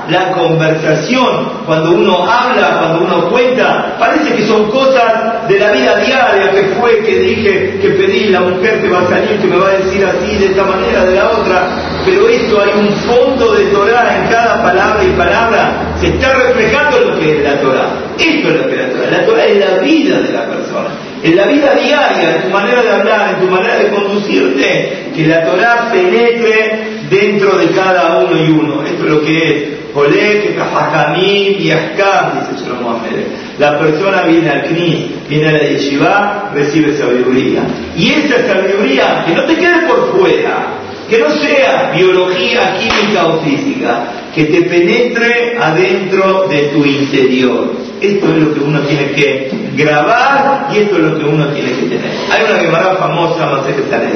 la 0.10 0.32
conversación, 0.32 1.50
cuando 1.66 1.92
uno 1.92 2.24
habla, 2.24 2.78
cuando 2.80 3.06
uno 3.06 3.30
cuenta, 3.30 3.98
parece 4.00 4.34
que 4.34 4.48
son 4.48 4.72
cosas 4.72 5.48
de 5.50 5.60
la 5.60 5.72
vida 5.72 5.98
diaria, 5.98 6.52
que 6.52 6.64
fue, 6.80 7.04
que 7.04 7.20
dije, 7.20 7.80
que 7.82 7.90
pedí, 7.90 8.30
la 8.30 8.40
mujer 8.40 8.82
que 8.82 8.90
va 8.90 9.02
a 9.02 9.10
salir, 9.10 9.42
que 9.42 9.48
me 9.48 9.58
va 9.58 9.68
a 9.68 9.78
decir 9.78 10.06
así, 10.06 10.38
de 10.38 10.46
esta 10.48 10.64
manera, 10.64 11.04
de 11.04 11.16
la 11.16 11.30
otra, 11.32 11.68
pero 12.06 12.30
esto 12.30 12.62
hay 12.62 12.80
un 12.80 12.94
fondo 12.94 13.54
de 13.56 13.66
Torah 13.66 14.24
en 14.24 14.32
cada 14.32 14.64
palabra 14.64 15.04
y 15.04 15.10
palabra, 15.18 15.72
se 16.00 16.08
está 16.08 16.34
reflejando 16.34 17.00
lo 17.00 17.20
que 17.20 17.38
es 17.38 17.44
la 17.44 17.60
Torah. 17.60 17.90
Esto 18.18 18.48
es 18.48 18.56
lo 18.56 18.68
que 18.70 18.76
es 18.76 18.88
la 18.88 18.94
Torah. 18.94 19.12
La 19.12 19.26
Torah 19.26 19.46
es 19.46 19.58
la 19.58 19.78
vida 19.82 20.20
de 20.22 20.32
la 20.32 20.46
persona, 20.48 20.90
en 21.24 21.36
la 21.36 21.46
vida 21.46 21.76
diaria, 21.76 22.38
en 22.38 22.42
tu 22.44 22.50
manera 22.50 22.82
de 22.82 22.90
hablar, 22.90 23.36
en 23.36 23.46
tu 23.46 23.52
manera 23.52 23.78
de 23.78 23.90
conducirte, 23.90 25.12
que 25.16 25.28
la 25.28 25.46
Torah 25.46 25.90
penetre 25.92 27.02
dentro 27.10 27.58
de 27.58 27.68
cada 27.72 28.20
uno 28.20 28.38
y 28.38 28.52
uno. 28.52 28.84
Esto 28.84 29.06
es 29.06 29.12
lo 29.12 29.22
que 29.22 29.48
es 29.48 29.70
Olek, 29.94 30.56
Kafajamim 30.56 31.60
y 31.60 31.72
Askam, 31.72 32.40
dice 32.40 32.64
Shlomo 32.66 33.02
La 33.60 33.78
persona 33.78 34.24
viene 34.24 34.50
al 34.50 34.64
Knis, 34.64 35.28
viene 35.30 35.50
a 35.50 35.52
la 35.52 35.64
Yeshiva, 35.64 36.52
recibe 36.54 36.98
sabiduría. 36.98 37.62
Y 37.98 38.14
esa 38.14 38.48
sabiduría, 38.48 39.26
que 39.28 39.36
no 39.36 39.44
te 39.44 39.56
quede 39.56 39.88
por 39.88 40.18
fuera, 40.18 40.80
que 41.12 41.20
no 41.20 41.30
sea 41.30 41.92
biología, 41.94 42.78
química 42.80 43.28
o 43.28 43.42
física, 43.42 44.04
que 44.34 44.46
te 44.46 44.62
penetre 44.62 45.58
adentro 45.60 46.48
de 46.48 46.70
tu 46.70 46.86
interior. 46.86 47.74
Esto 48.00 48.28
es 48.28 48.38
lo 48.38 48.54
que 48.54 48.60
uno 48.62 48.80
tiene 48.84 49.12
que 49.12 49.52
grabar 49.76 50.70
y 50.72 50.78
esto 50.78 50.96
es 50.96 51.02
lo 51.02 51.20
que 51.20 51.26
uno 51.26 51.48
tiene 51.48 51.70
que 51.74 51.82
tener. 51.82 52.12
Hay 52.32 52.46
una 52.50 52.60
Gemara 52.62 52.96
famosa, 52.96 53.62
tal 53.90 54.10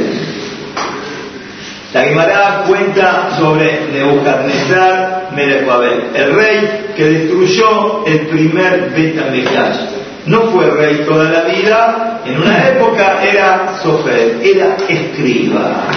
La 1.94 2.04
Gemara 2.06 2.64
cuenta 2.66 3.30
sobre 3.38 3.88
Nebuchadnezzar 3.92 5.32
Melech 5.36 5.68
el 6.16 6.34
rey 6.34 6.94
que 6.96 7.04
destruyó 7.04 8.06
el 8.06 8.20
primer 8.28 8.92
Betamigdash. 8.96 9.80
No 10.28 10.44
fue 10.44 10.72
rey 10.72 11.04
toda 11.06 11.30
la 11.30 11.42
vida, 11.42 12.22
en 12.26 12.42
una 12.42 12.70
época 12.70 13.22
era 13.22 13.74
sofer, 13.84 14.40
era 14.42 14.78
escriba. 14.88 15.88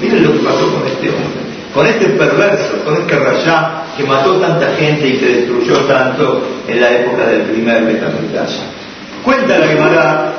Miren 0.00 0.24
lo 0.24 0.32
que 0.32 0.38
pasó 0.38 0.72
con 0.72 0.86
este 0.86 1.08
hombre, 1.08 1.40
con 1.72 1.86
este 1.86 2.06
perverso, 2.06 2.84
con 2.84 2.96
este 2.96 3.16
rayá 3.16 3.82
que 3.96 4.04
mató 4.04 4.34
tanta 4.36 4.74
gente 4.76 5.08
y 5.08 5.18
que 5.18 5.26
destruyó 5.26 5.76
tanto 5.82 6.42
en 6.66 6.80
la 6.80 6.90
época 6.90 7.26
del 7.26 7.42
primer 7.42 7.84
Betamigdash. 7.84 8.56
Cuenta 9.24 9.58
la 9.58 9.66
Gemara 9.66 10.32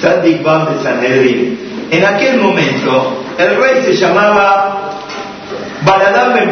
Sadik 0.00 0.42
Bam 0.42 0.74
de 0.74 0.82
Sanhedrin. 0.82 1.58
En 1.90 2.04
aquel 2.04 2.40
momento, 2.40 3.22
el 3.38 3.56
rey 3.56 3.82
se 3.84 3.94
llamaba 3.94 4.90
Baladán 5.84 6.34
Ben 6.34 6.50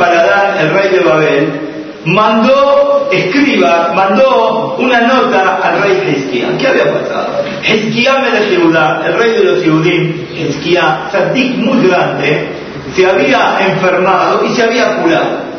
el 0.60 0.70
rey 0.74 0.90
de 0.90 1.00
Babel, 1.00 1.71
mandó, 2.04 3.08
escriba, 3.10 3.92
mandó 3.94 4.76
una 4.78 5.00
nota 5.02 5.60
al 5.62 5.82
rey 5.82 6.14
Hezquía. 6.14 6.48
¿Qué 6.58 6.66
había 6.66 6.92
pasado? 6.92 7.44
Hezquía 7.62 8.14
de 8.16 8.56
Judá, 8.56 9.02
el 9.06 9.14
rey 9.14 9.32
de 9.32 9.44
los 9.44 9.62
Yehudim, 9.62 10.26
Hezquía, 10.36 11.08
Sadik 11.12 11.56
muy 11.56 11.86
grande, 11.86 12.48
se 12.94 13.06
había 13.06 13.58
enfermado 13.68 14.44
y 14.44 14.52
se 14.54 14.62
había 14.64 14.96
curado. 14.96 15.52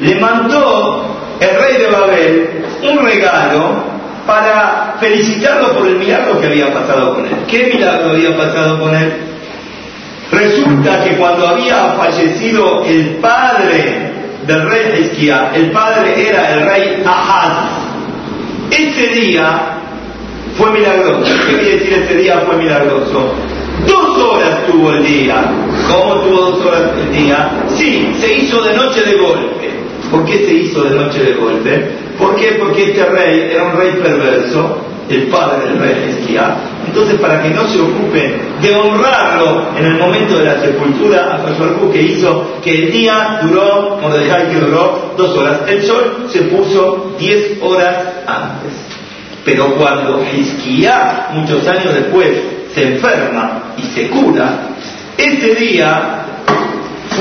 Le 0.00 0.14
mandó 0.20 1.04
el 1.40 1.60
rey 1.60 1.76
de 1.78 1.90
Babel 1.90 2.64
un 2.82 3.04
regalo 3.04 3.98
para 4.26 4.96
felicitarlo 5.00 5.74
por 5.74 5.86
el 5.86 5.96
milagro 5.96 6.40
que 6.40 6.46
había 6.46 6.72
pasado 6.72 7.14
con 7.14 7.26
él. 7.26 7.32
¿Qué 7.48 7.70
milagro 7.74 8.10
había 8.10 8.36
pasado 8.36 8.78
con 8.78 8.94
él? 8.94 9.12
Resulta 10.30 11.02
que 11.02 11.16
cuando 11.16 11.48
había 11.48 11.94
fallecido 11.94 12.84
el 12.84 13.16
padre 13.16 14.07
del 14.48 14.62
rey 14.68 15.04
Esquía, 15.04 15.52
el 15.54 15.70
padre 15.70 16.28
era 16.28 16.54
el 16.54 16.66
rey 16.66 17.02
Ahaz. 17.04 17.68
Ese 18.70 19.08
día 19.08 19.78
fue 20.56 20.70
milagroso. 20.72 21.34
¿Qué 21.46 21.58
quiere 21.58 21.78
decir 21.78 21.92
ese 21.92 22.14
día 22.16 22.42
fue 22.46 22.56
milagroso? 22.56 23.34
Dos 23.86 24.18
horas 24.18 24.66
tuvo 24.66 24.90
el 24.92 25.04
día. 25.04 25.44
¿Cómo 25.86 26.22
tuvo 26.22 26.40
dos 26.50 26.66
horas 26.66 26.90
el 26.96 27.12
día? 27.12 27.50
Sí, 27.76 28.10
se 28.18 28.38
hizo 28.38 28.62
de 28.62 28.74
noche 28.74 29.02
de 29.02 29.18
golpe. 29.18 29.70
¿Por 30.10 30.24
qué 30.24 30.38
se 30.38 30.54
hizo 30.54 30.82
de 30.82 30.96
noche 30.96 31.22
de 31.22 31.34
golpe? 31.34 31.90
¿Por 32.18 32.34
qué? 32.36 32.56
Porque 32.58 32.84
este 32.84 33.04
rey 33.04 33.50
era 33.52 33.64
un 33.64 33.76
rey 33.76 33.92
perverso, 34.02 34.78
el 35.08 35.28
padre 35.28 35.68
del 35.68 35.78
rey 35.78 36.16
Esquía. 36.18 36.56
Entonces, 36.86 37.20
para 37.20 37.42
que 37.42 37.50
no 37.50 37.66
se 37.66 37.80
ocupe 37.80 38.40
de 38.60 38.74
honrarlo 38.74 39.68
en 39.76 39.84
el 39.84 39.94
momento 39.94 40.38
de 40.38 40.44
la 40.44 40.60
sepultura, 40.60 41.36
a 41.36 41.92
que 41.92 42.02
hizo 42.02 42.60
que 42.62 42.84
el 42.84 42.92
día 42.92 43.40
duró, 43.42 43.98
dejar 44.12 44.48
que 44.48 44.60
duró 44.60 45.14
dos 45.16 45.36
horas. 45.36 45.60
El 45.66 45.82
sol 45.82 46.26
se 46.28 46.42
puso 46.42 47.14
diez 47.18 47.58
horas 47.60 47.96
antes. 48.26 48.72
Pero 49.44 49.74
cuando 49.76 50.22
Esquía, 50.22 51.28
muchos 51.32 51.66
años 51.66 51.94
después, 51.94 52.30
se 52.74 52.94
enferma 52.94 53.74
y 53.76 53.82
se 53.82 54.08
cura, 54.08 54.68
ese 55.16 55.54
día 55.54 56.27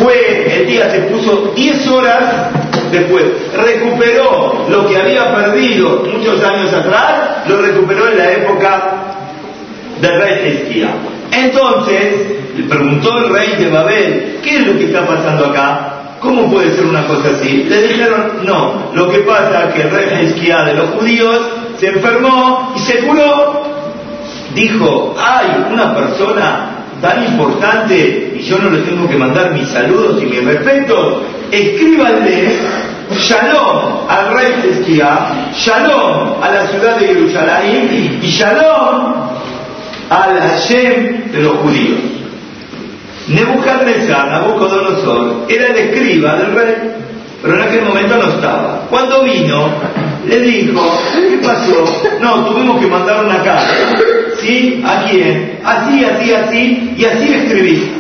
fue, 0.02 0.60
el 0.60 0.68
día 0.68 0.90
se 0.90 1.00
puso 1.02 1.54
diez 1.56 1.88
horas 1.88 2.52
después, 2.92 3.26
recuperó 3.54 4.66
lo 4.70 4.88
que 4.88 4.98
había 4.98 5.36
perdido 5.36 6.04
muchos 6.12 6.44
años 6.44 6.74
atrás, 6.74 7.48
lo 7.48 7.62
recuperó 7.62 8.10
en 8.10 8.18
la 8.18 8.32
época 8.32 8.94
del 10.02 10.22
rey 10.22 10.62
Esquía. 10.62 10.90
Entonces, 11.32 12.14
le 12.56 12.64
preguntó 12.64 13.18
el 13.18 13.34
rey 13.34 13.56
de 13.58 13.70
Babel, 13.70 14.40
¿qué 14.44 14.58
es 14.58 14.68
lo 14.68 14.78
que 14.78 14.86
está 14.86 15.06
pasando 15.06 15.48
acá? 15.48 15.94
¿Cómo 16.20 16.50
puede 16.52 16.76
ser 16.76 16.86
una 16.86 17.06
cosa 17.06 17.30
así? 17.30 17.66
Le 17.66 17.88
dijeron, 17.88 18.40
no, 18.44 18.92
lo 18.94 19.10
que 19.10 19.20
pasa 19.20 19.66
es 19.66 19.74
que 19.76 19.82
el 19.82 19.92
rey 19.92 20.26
Esquía 20.26 20.64
de 20.64 20.74
los 20.74 20.90
judíos 20.92 21.42
se 21.78 21.88
enfermó 21.90 22.74
y 22.76 22.80
se 22.80 23.00
curó. 23.00 23.64
Dijo, 24.56 25.16
hay 25.20 25.72
una 25.72 25.96
persona 25.96 26.77
tan 27.02 27.24
importante 27.24 28.34
y 28.36 28.42
yo 28.42 28.58
no 28.60 28.70
le 28.70 28.82
tengo 28.84 29.08
que 29.08 29.18
mandar 29.18 29.54
mis 29.54 29.68
saludos 29.70 30.22
y 30.22 30.26
mis 30.26 30.44
respetos, 30.44 31.24
escríbanle 31.52 32.56
Shalom 33.12 34.10
al 34.10 34.34
rey 34.34 34.54
de 34.62 34.72
Esquía, 34.80 35.52
Shalom 35.56 36.44
a 36.44 36.50
la 36.50 36.68
ciudad 36.68 36.98
de 36.98 37.08
Jerusalén 37.08 38.20
y 38.22 38.28
Shalom 38.28 39.14
al 40.10 40.40
Hashem 40.40 41.32
de 41.32 41.42
los 41.42 41.54
judíos. 41.58 42.00
Nebuchadnezzar, 43.28 44.30
Nabucodonosor, 44.30 45.46
era 45.50 45.68
el 45.68 45.76
escriba 45.76 46.38
del 46.38 46.56
rey, 46.56 46.76
pero 47.42 47.56
en 47.56 47.62
aquel 47.62 47.82
momento 47.84 48.16
no 48.16 48.30
estaba. 48.30 48.82
Cuando 48.90 49.24
vino, 49.24 49.70
le 50.26 50.40
dijo, 50.42 50.82
¿qué 51.14 51.38
pasó? 51.46 51.84
No, 52.22 52.46
tuvimos 52.46 52.80
que 52.80 52.88
mandar 52.88 53.26
una 53.26 53.44
carta. 53.44 53.68
¿A 54.86 55.06
quién? 55.10 55.60
Así, 55.64 56.06
así, 56.06 56.34
así, 56.34 56.94
y 56.98 57.06
así 57.06 57.34
escribí. 57.34 57.92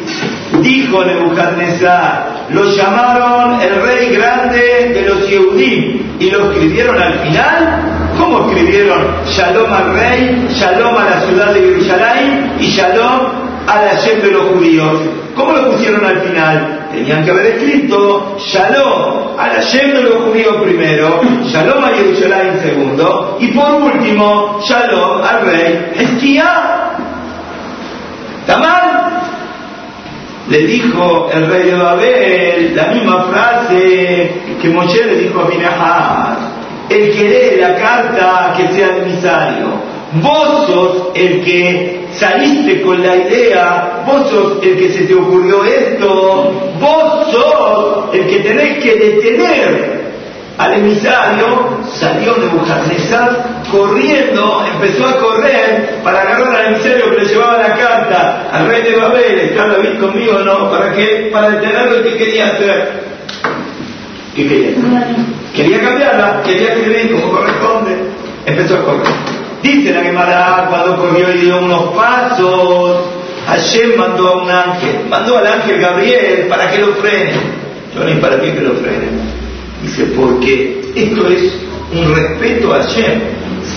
Dijo 0.62 1.04
Nebuchadnezzar, 1.04 2.48
lo 2.52 2.64
llamaron 2.74 3.62
el 3.62 3.82
rey 3.82 4.16
grande 4.16 4.92
de 4.94 5.02
los 5.02 5.30
Yehudim 5.30 6.02
y 6.20 6.32
lo 6.32 6.52
escribieron 6.52 7.02
al 7.02 7.20
final. 7.20 7.82
¿Cómo 8.18 8.50
escribieron 8.50 9.04
Shalom 9.28 9.72
al 9.72 9.94
rey, 9.94 10.48
Shalom 10.56 10.96
a 10.96 11.04
la 11.04 11.22
ciudad 11.22 11.54
de 11.54 11.60
Jerusalén 11.60 12.54
y 12.60 12.68
Shalom 12.68 13.48
a 13.68 13.82
la 13.84 14.02
de 14.02 14.32
los 14.32 14.46
judíos? 14.54 15.02
¿Cómo 15.36 15.52
lo 15.52 15.72
pusieron 15.72 16.04
al 16.04 16.22
final? 16.22 16.88
Tenían 16.92 17.24
que 17.24 17.32
haber 17.32 17.46
escrito 17.58 18.38
Shalom 18.40 19.38
a 19.38 19.48
la 19.48 19.60
de 19.62 20.02
los 20.02 20.24
judíos 20.24 20.56
primero, 20.64 21.22
Shalom 21.44 21.84
a 21.84 21.90
Jerusalén 21.90 22.60
segundo 22.62 23.38
y 23.40 23.48
por 23.48 23.74
último 23.76 24.60
Shalom 24.62 25.22
al 25.24 25.42
rey 25.42 25.92
Esquía. 25.96 26.94
¿Está 28.42 28.58
mal? 28.58 29.08
le 30.50 30.60
dijo 30.60 31.30
el 31.34 31.48
rey 31.48 31.64
de 31.64 31.76
Babel 31.76 32.76
la 32.76 32.88
misma 32.88 33.26
frase 33.26 34.32
que 34.62 34.70
Moshe 34.70 35.06
le 35.06 35.16
dijo 35.16 35.42
a 35.42 35.50
Pinahas. 35.50 36.38
El 36.90 37.12
que 37.12 37.24
lee 37.24 37.62
la 37.62 37.76
carta 37.76 38.54
que 38.56 38.70
sea 38.70 38.98
emisario. 38.98 39.68
Vos 40.22 40.68
sos 40.68 41.08
el 41.16 41.44
que 41.44 42.07
saliste 42.18 42.82
con 42.82 43.02
la 43.02 43.16
idea, 43.16 44.04
vos 44.06 44.30
sos 44.30 44.64
el 44.64 44.78
que 44.78 44.90
se 44.90 45.04
te 45.06 45.14
ocurrió 45.14 45.64
esto, 45.64 46.72
vos 46.80 47.32
sos 47.32 48.16
el 48.16 48.28
que 48.28 48.40
tenés 48.40 48.84
que 48.84 48.96
detener 48.96 49.98
al 50.58 50.74
emisario, 50.74 51.78
salió 51.94 52.36
Nebuchadnezzar 52.38 53.62
corriendo, 53.72 54.66
empezó 54.74 55.06
a 55.06 55.18
correr 55.18 56.00
para 56.04 56.22
agarrar 56.22 56.56
al 56.56 56.74
emisario 56.74 57.12
que 57.12 57.22
le 57.22 57.26
llevaba 57.26 57.60
la 57.60 57.76
carta 57.76 58.50
al 58.52 58.68
rey 58.68 58.82
de 58.82 58.96
Babel, 58.96 59.40
¿está 59.40 59.68
David 59.68 60.00
conmigo 60.00 60.40
no? 60.40 60.72
¿Para 60.72 60.94
qué? 60.94 61.30
Para 61.32 61.52
detenerlo, 61.52 62.04
¿qué 62.04 62.18
quería 62.18 62.48
hacer? 62.48 63.04
¿Qué 64.36 64.48
quería 64.48 64.70
hacer? 64.70 65.16
Quería 65.56 65.82
cambiarla, 65.82 66.42
quería 66.44 66.74
escribir 66.74 67.12
como 67.12 67.32
corresponde, 67.34 67.96
empezó 68.46 68.78
a 68.78 68.84
correr. 68.84 69.37
Dice 69.62 69.94
la 69.94 70.02
Gemara, 70.02 70.68
cuando 70.70 70.98
corrió 70.98 71.34
y 71.34 71.40
dio 71.40 71.60
unos 71.60 71.96
pasos, 71.96 73.06
Hashem 73.48 73.98
mandó 73.98 74.28
a 74.28 74.44
un 74.44 74.50
ángel, 74.50 75.06
mandó 75.10 75.38
al 75.38 75.48
ángel 75.48 75.80
Gabriel 75.80 76.48
para 76.48 76.70
que 76.70 76.80
lo 76.80 76.88
frene. 76.96 77.34
Yo 77.96 78.04
ni 78.04 78.16
para 78.16 78.40
qué 78.40 78.54
que 78.54 78.62
lo 78.62 78.74
frene 78.76 79.08
Dice, 79.82 80.04
porque 80.16 80.92
esto 80.96 81.28
es 81.28 81.58
un 81.94 82.16
respeto 82.16 82.74
a 82.74 82.82
Hashem. 82.82 83.22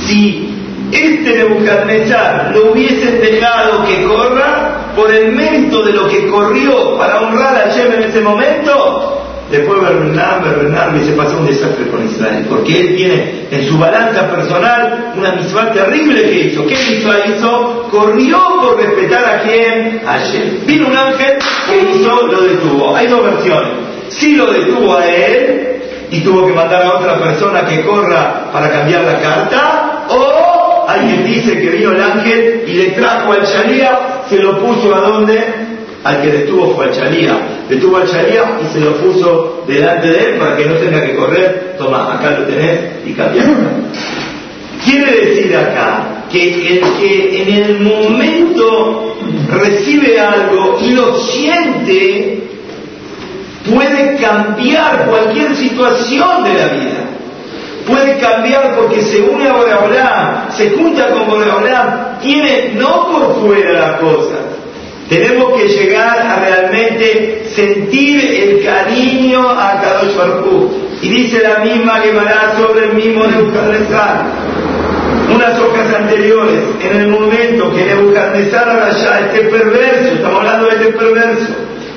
Si 0.07 0.55
este 0.93 1.37
Nebuchadnezzar 1.37 2.51
lo 2.53 2.73
hubiesen 2.73 3.21
dejado 3.21 3.85
que 3.87 4.03
corra, 4.05 4.81
por 4.97 5.13
el 5.13 5.33
mérito 5.33 5.83
de 5.83 5.93
lo 5.93 6.09
que 6.09 6.27
corrió 6.29 6.97
para 6.99 7.21
honrar 7.21 7.55
a 7.55 7.71
Hashem 7.71 7.93
en 7.93 8.03
ese 8.05 8.21
momento, 8.21 9.20
Después 9.51 9.81
Bernard, 9.81 10.45
Bernard 10.45 11.05
se 11.05 11.13
pasó 11.13 11.39
un 11.39 11.47
desastre 11.47 11.89
con 11.89 12.07
Israel, 12.07 12.47
porque 12.49 12.81
él 12.81 12.97
tiene 12.97 13.47
en 13.51 13.67
su 13.67 13.77
balanza 13.79 14.31
personal 14.31 15.13
una 15.17 15.33
misma 15.33 15.73
terrible 15.73 16.23
que 16.23 16.41
hizo. 16.47 16.67
¿Qué 16.67 16.75
hizo? 16.75 17.11
Hizo, 17.27 17.89
corrió 17.91 18.39
por 18.61 18.81
respetar 18.81 19.25
a 19.25 19.43
quién? 19.43 20.03
Ayer. 20.07 20.61
Vino 20.65 20.87
un 20.87 20.97
ángel 20.97 21.39
que 21.67 21.97
hizo, 21.97 22.27
lo 22.29 22.43
detuvo. 22.43 22.97
Hay 22.97 23.09
dos 23.09 23.25
versiones. 23.25 23.73
Si 24.09 24.37
lo 24.37 24.53
detuvo 24.53 24.97
a 24.97 25.07
él 25.07 25.83
y 26.11 26.21
tuvo 26.21 26.47
que 26.47 26.53
mandar 26.53 26.83
a 26.83 26.95
otra 26.95 27.19
persona 27.19 27.67
que 27.67 27.85
corra 27.85 28.51
para 28.53 28.71
cambiar 28.71 29.03
la 29.03 29.21
carta, 29.21 30.07
o 30.11 30.87
alguien 30.89 31.27
dice 31.27 31.61
que 31.61 31.71
vino 31.71 31.91
el 31.91 32.03
ángel 32.03 32.65
y 32.69 32.73
le 32.73 32.87
trajo 32.91 33.33
al 33.33 33.45
Sharia, 33.45 33.99
se 34.29 34.39
lo 34.39 34.61
puso 34.61 34.95
a 34.95 35.01
dónde? 35.01 35.70
Al 36.05 36.23
que 36.23 36.29
detuvo 36.29 36.75
fue 36.75 36.87
al 36.87 36.93
Chalía. 36.93 37.39
Detuvo 37.69 37.99
al 37.99 38.09
Chalía 38.09 38.59
y 38.63 38.73
se 38.73 38.81
lo 38.81 38.97
puso 38.97 39.65
delante 39.67 40.09
de 40.09 40.31
él 40.31 40.39
para 40.39 40.57
que 40.57 40.67
no 40.67 40.75
tenga 40.75 41.05
que 41.05 41.15
correr. 41.15 41.75
Toma, 41.79 42.15
acá 42.15 42.39
lo 42.39 42.47
tenés 42.47 43.07
y 43.07 43.13
cambiarlo. 43.13 43.55
Quiere 44.85 45.27
decir 45.27 45.57
acá 45.57 46.25
que 46.31 46.79
el 46.79 46.81
que 46.99 47.43
en 47.43 47.65
el 47.65 47.81
momento 47.81 49.17
recibe 49.51 50.19
algo 50.19 50.79
y 50.81 50.93
lo 50.93 51.19
siente, 51.19 52.49
puede 53.69 54.17
cambiar 54.17 55.07
cualquier 55.07 55.55
situación 55.57 56.45
de 56.45 56.55
la 56.55 56.69
vida. 56.69 57.05
Puede 57.87 58.19
cambiar 58.19 58.77
porque 58.77 59.03
se 59.03 59.21
une 59.21 59.49
a 59.49 59.53
Boreolam, 59.53 60.53
se 60.53 60.71
junta 60.71 61.11
con 61.11 61.27
Boreolam, 61.27 62.19
tiene 62.23 62.75
no 62.75 63.09
por 63.09 63.41
fuera 63.41 63.73
las 63.73 64.01
cosas, 64.01 64.39
tenemos 65.11 65.59
que 65.59 65.67
llegar 65.67 66.21
a 66.21 66.37
realmente 66.37 67.43
sentir 67.49 68.25
el 68.25 68.65
cariño 68.65 69.51
a 69.51 69.81
Kadosh 69.83 70.17
Baruj 70.17 70.71
Y 71.03 71.09
dice 71.09 71.43
la 71.43 71.65
misma 71.65 71.97
Gemara 71.97 72.55
sobre 72.57 72.85
el 72.87 72.95
mismo 72.95 73.27
Nebuchadnezzar. 73.27 74.25
Unas 75.35 75.59
hojas 75.59 75.95
anteriores, 75.95 76.61
en 76.81 77.01
el 77.01 77.09
momento 77.09 77.75
que 77.75 77.87
Nebuchadnezzar 77.87 78.69
allá, 78.69 79.21
este 79.27 79.49
perverso, 79.49 80.15
estamos 80.15 80.39
hablando 80.39 80.67
de 80.67 80.75
este 80.77 80.93
perverso, 80.93 81.55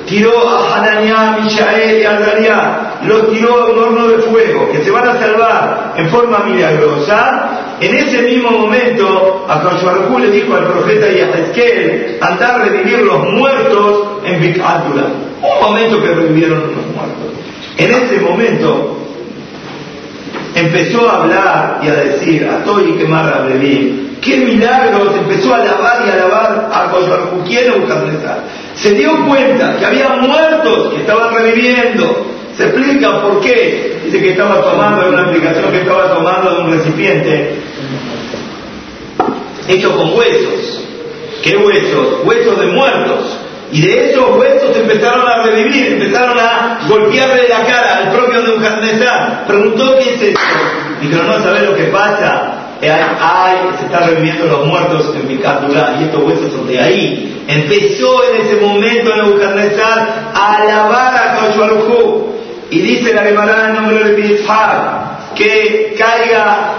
tiró 0.08 0.48
a 0.48 0.76
Hananiah, 0.76 1.38
Mishael 1.40 2.00
y 2.00 2.04
Azariah, 2.04 2.98
los 3.04 3.30
tiró 3.30 3.62
a 3.62 3.70
un 3.70 3.78
horno 3.78 4.08
de 4.08 4.18
fuego, 4.18 4.72
que 4.72 4.82
se 4.82 4.90
van 4.90 5.08
a 5.08 5.20
salvar 5.20 5.94
en 5.96 6.08
forma 6.08 6.40
milagrosa, 6.40 7.63
en 7.80 7.94
ese 7.94 8.22
mismo 8.22 8.50
momento 8.50 9.44
a 9.48 9.54
Joshua 9.60 10.06
le 10.18 10.30
dijo 10.30 10.54
al 10.54 10.66
profeta 10.66 11.06
Yahezkel, 11.10 12.18
andar 12.20 12.60
a 12.60 12.64
revivir 12.64 13.00
los 13.00 13.28
muertos 13.30 14.08
en 14.24 14.40
Bicátula. 14.40 15.06
Un 15.42 15.66
momento 15.66 16.02
que 16.02 16.14
revivieron 16.14 16.60
los 16.60 16.86
muertos. 16.94 17.34
En 17.76 17.90
ese 17.92 18.20
momento 18.20 18.98
empezó 20.54 21.08
a 21.08 21.22
hablar 21.22 21.80
y 21.82 21.88
a 21.88 21.94
decir, 21.94 22.48
a 22.48 22.64
todo 22.64 22.80
y 22.86 22.92
quemar 22.92 23.32
a 23.32 23.42
Breví, 23.42 24.18
qué 24.20 24.38
milagros, 24.38 25.14
empezó 25.18 25.52
a 25.52 25.62
alabar 25.62 26.04
y 26.06 26.10
alabar 26.10 26.70
a 26.72 26.88
Joshua 26.88 27.30
¿quién 27.46 27.72
se 28.74 28.94
dio 28.94 29.24
cuenta 29.26 29.76
que 29.78 29.86
había 29.86 30.08
muertos 30.10 30.94
que 30.94 31.00
estaban 31.00 31.32
reviviendo. 31.34 32.33
Se 32.56 32.64
explica 32.64 33.20
por 33.22 33.40
qué. 33.40 34.00
Dice 34.04 34.20
que 34.20 34.30
estaba 34.30 34.62
tomando, 34.62 35.08
una 35.08 35.22
aplicación 35.22 35.72
que 35.72 35.80
estaba 35.80 36.14
tomando 36.14 36.54
de 36.54 36.62
un 36.62 36.72
recipiente 36.72 37.56
hecho 39.68 39.96
con 39.96 40.16
huesos. 40.16 40.84
¿Qué 41.42 41.56
huesos? 41.56 42.24
Huesos 42.24 42.60
de 42.60 42.66
muertos. 42.66 43.38
Y 43.72 43.82
de 43.82 44.10
esos 44.10 44.36
huesos 44.36 44.76
empezaron 44.76 45.26
a 45.26 45.42
revivir, 45.42 45.94
empezaron 45.94 46.38
a 46.38 46.80
golpearle 46.88 47.48
la 47.48 47.64
cara 47.64 47.96
al 47.96 48.12
propio 48.12 48.40
Nebuchadnezzar. 48.42 49.46
Preguntó 49.46 49.96
qué 49.98 50.14
es 50.14 50.22
esto. 50.22 50.40
Dijo, 51.00 51.22
no 51.22 51.42
sabes 51.42 51.62
lo 51.62 51.74
que 51.74 51.84
pasa. 51.84 52.60
Ay, 52.80 53.56
se 53.78 53.86
están 53.86 54.10
reviviendo 54.10 54.46
los 54.46 54.66
muertos 54.66 55.14
en 55.16 55.26
mi 55.26 55.38
cápsula 55.38 55.96
y 55.98 56.04
estos 56.04 56.22
huesos 56.22 56.52
son 56.52 56.66
de 56.68 56.80
ahí. 56.80 57.44
Empezó 57.48 58.22
en 58.30 58.42
ese 58.42 58.56
momento 58.56 59.16
Nebuchadnezzar 59.16 60.32
a 60.34 60.56
alabar 60.56 61.14
a 61.16 61.34
Kaushbarujú. 61.36 62.33
Y 62.74 62.80
dice 62.80 63.14
la 63.14 63.22
Gemara 63.22 63.68
en 63.68 63.74
nombre 63.74 64.02
de 64.02 64.14
Pizhar 64.14 65.30
que 65.36 65.94
caiga 65.96 66.72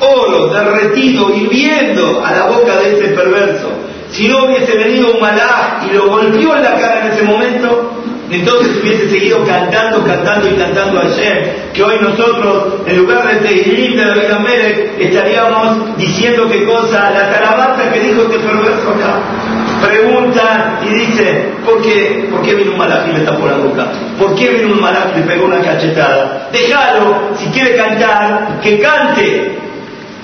oro 0.00 0.46
derretido, 0.46 1.34
hirviendo 1.34 2.24
a 2.24 2.32
la 2.32 2.46
boca 2.46 2.76
de 2.76 2.94
ese 2.94 3.08
perverso. 3.08 3.68
Si 4.10 4.26
no 4.26 4.46
hubiese 4.46 4.74
venido 4.78 5.12
un 5.12 5.20
malá 5.20 5.80
y 5.86 5.94
lo 5.94 6.08
golpeó 6.08 6.56
en 6.56 6.62
la 6.62 6.76
cara 6.76 7.04
en 7.04 7.12
ese 7.12 7.24
momento, 7.24 7.92
entonces 8.30 8.74
hubiese 8.82 9.10
seguido 9.10 9.44
cantando, 9.44 10.02
cantando 10.02 10.48
y 10.48 10.54
cantando 10.54 10.98
a 10.98 11.02
Hashem, 11.02 11.72
que 11.74 11.82
hoy 11.82 11.96
nosotros, 12.00 12.76
en 12.86 12.96
lugar 12.96 13.28
de 13.28 13.46
Tehilim 13.46 13.98
de 13.98 14.06
David 14.06 14.30
Amérez, 14.30 14.92
estaríamos 14.98 15.98
diciendo 15.98 16.48
qué 16.50 16.64
cosa, 16.64 17.10
la 17.10 17.30
calabaza 17.34 17.92
que 17.92 18.00
dijo 18.00 18.22
este 18.22 18.38
perverso 18.38 18.94
acá. 18.96 19.67
Pregunta 19.80 20.80
y 20.84 20.94
dice, 20.94 21.44
¿por 21.64 21.80
qué, 21.82 22.28
¿por 22.30 22.42
qué 22.42 22.54
vino 22.54 22.72
un 22.72 22.78
malaj 22.78 23.08
y 23.08 23.18
le 23.18 23.24
tapó 23.24 23.46
la 23.46 23.56
boca? 23.56 23.86
¿Por 24.18 24.34
qué 24.34 24.48
vino 24.48 24.74
un 24.74 24.80
malaj 24.80 25.12
y 25.14 25.20
le 25.20 25.26
pegó 25.26 25.46
una 25.46 25.60
cachetada? 25.60 26.48
Déjalo, 26.52 27.36
si 27.36 27.46
quiere 27.50 27.76
cantar, 27.76 28.60
que 28.62 28.78
cante. 28.80 29.52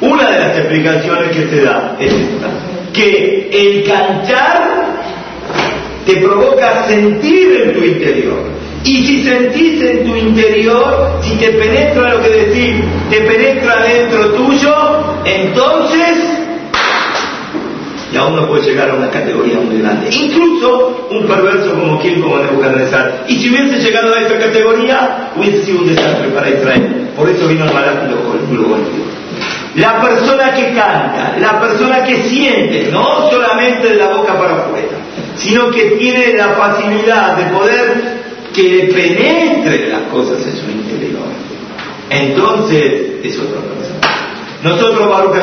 Una 0.01 0.31
de 0.31 0.39
las 0.39 0.59
explicaciones 0.59 1.31
que 1.31 1.49
se 1.49 1.63
da 1.63 1.97
es 2.01 2.13
esta, 2.13 2.49
que 2.93 3.49
el 3.53 3.85
cantar 3.85 4.85
te 6.05 6.17
provoca 6.17 6.87
sentir 6.87 7.63
en 7.63 7.73
tu 7.73 7.85
interior. 7.85 8.55
Y 8.85 9.07
si 9.07 9.25
sentís 9.25 9.83
en 9.83 10.05
tu 10.05 10.15
interior, 10.15 11.21
si 11.23 11.37
te 11.37 11.49
penetra 11.53 12.15
lo 12.15 12.23
que 12.23 12.29
decís, 12.29 12.75
te 13.09 13.21
penetra 13.23 13.83
dentro 13.83 14.33
tuyo, 14.33 14.75
entonces 15.25 16.34
ya 18.15 18.25
uno 18.25 18.49
puede 18.49 18.63
llegar 18.63 18.89
a 18.91 18.95
una 18.95 19.11
categoría 19.11 19.59
muy 19.59 19.81
grande. 19.81 20.09
Incluso 20.11 21.09
un 21.11 21.27
perverso 21.27 21.75
como 21.75 22.01
quien, 22.01 22.23
como 22.23 22.39
Nebuchadnezzar. 22.39 23.25
Y 23.29 23.37
si 23.37 23.51
hubiese 23.51 23.79
llegado 23.81 24.15
a 24.15 24.21
esa 24.21 24.39
categoría, 24.39 25.33
hubiese 25.37 25.65
sido 25.65 25.81
un 25.81 25.89
desastre 25.89 26.29
para 26.29 26.49
Israel. 26.49 27.11
Por 27.17 27.29
eso 27.29 27.47
vino 27.49 27.67
el 27.67 27.75
malak 27.75 28.05
y 28.07 28.55
lo 28.55 28.63
golpeó. 28.63 29.05
La 29.77 30.01
persona 30.01 30.55
que 30.55 30.67
canta, 30.73 31.37
la 31.41 31.61
persona 31.61 32.05
que 32.05 32.23
siente, 32.23 32.89
no 32.93 33.29
solamente 33.29 33.89
de 33.89 33.97
la 33.97 34.07
boca 34.07 34.39
para 34.39 34.55
afuera 34.55 35.05
sino 35.37 35.71
que 35.71 35.97
tiene 35.99 36.35
la 36.35 36.49
facilidad 36.51 37.37
de 37.37 37.45
poder 37.53 38.25
que 38.55 38.91
penetre 38.95 39.89
las 39.89 40.03
cosas 40.03 40.39
en 40.47 40.57
su 40.57 40.71
interior. 40.71 41.23
Entonces 42.09 43.25
es 43.25 43.39
otra 43.39 43.61
persona. 43.61 44.14
Nosotros, 44.65 45.11
Baruch 45.11 45.35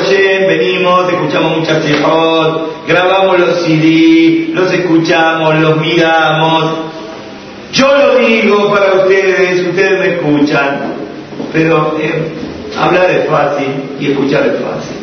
venimos, 0.47 1.07
escuchamos 1.13 1.59
muchas 1.59 1.83
sijot, 1.83 2.87
grabamos 2.87 3.39
los 3.39 3.61
CD, 3.61 4.49
los 4.51 4.73
escuchamos, 4.73 5.59
los 5.59 5.77
miramos. 5.77 6.73
Yo 7.71 7.95
lo 7.95 8.15
digo 8.15 8.73
para 8.73 8.93
ustedes, 8.93 9.67
ustedes 9.67 9.99
me 9.99 10.15
escuchan, 10.15 10.95
pero 11.53 11.99
eh, 12.01 12.31
hablar 12.75 13.11
es 13.11 13.29
fácil 13.29 13.67
y 13.99 14.11
escuchar 14.11 14.43
es 14.47 14.59
fácil. 14.59 14.97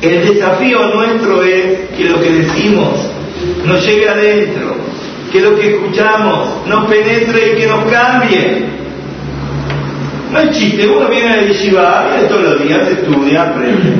El 0.00 0.34
desafío 0.34 0.86
nuestro 0.94 1.42
es 1.42 1.90
que 1.96 2.04
lo 2.04 2.20
que 2.20 2.30
decimos 2.30 3.10
nos 3.64 3.84
llegue 3.84 4.08
adentro, 4.08 4.76
que 5.32 5.40
lo 5.40 5.58
que 5.58 5.74
escuchamos 5.74 6.64
nos 6.68 6.88
penetre 6.88 7.52
y 7.52 7.56
que 7.56 7.66
nos 7.66 7.84
cambie. 7.90 8.85
No 10.36 10.42
es 10.42 10.50
chiste, 10.50 10.86
uno 10.86 11.08
viene 11.08 11.34
la 11.34 11.42
yeshiva, 11.44 12.08
viene 12.10 12.28
todos 12.28 12.42
los 12.42 12.62
días, 12.62 12.86
estudia, 12.88 13.42
aprende. 13.44 13.90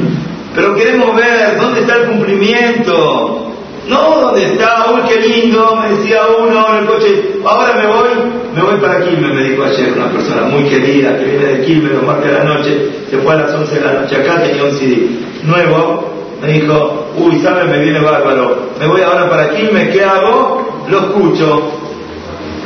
Pero 0.54 0.74
queremos 0.74 1.16
ver 1.16 1.56
dónde 1.58 1.80
está 1.80 1.96
el 1.96 2.02
cumplimiento. 2.08 3.52
No, 3.88 4.20
dónde 4.20 4.52
está, 4.52 4.84
uy, 4.92 5.00
qué 5.08 5.26
lindo, 5.26 5.76
me 5.76 5.96
decía 5.96 6.20
uno 6.38 6.66
en 6.68 6.76
el 6.76 6.86
coche, 6.86 7.22
ahora 7.42 7.76
me 7.76 7.86
voy, 7.86 8.08
me 8.54 8.60
voy 8.60 8.80
para 8.80 9.02
Quilmes, 9.02 9.32
me 9.32 9.44
dijo 9.44 9.64
ayer 9.64 9.92
una 9.96 10.10
persona 10.10 10.42
muy 10.42 10.64
querida 10.64 11.16
que 11.16 11.24
viene 11.24 11.44
de 11.44 11.64
Quilmes, 11.64 11.92
los 11.92 12.02
martes 12.02 12.30
de 12.30 12.38
la 12.38 12.44
noche, 12.44 12.88
se 13.08 13.16
fue 13.16 13.32
a 13.32 13.36
las 13.36 13.54
11 13.54 13.74
de 13.74 13.80
la 13.80 13.92
noche, 14.00 14.16
acá 14.16 14.42
tenía 14.42 14.64
un 14.64 14.72
CD 14.72 15.08
nuevo, 15.44 16.12
me 16.42 16.52
dijo, 16.52 17.06
uy, 17.16 17.38
¿sabes? 17.38 17.64
Me 17.66 17.78
viene 17.82 18.00
bárbaro. 18.00 18.72
Me 18.78 18.86
voy 18.86 19.00
ahora 19.00 19.30
para 19.30 19.54
Quilmes, 19.54 19.88
¿qué 19.88 20.04
hago? 20.04 20.84
Lo 20.90 20.98
escucho. 20.98 21.70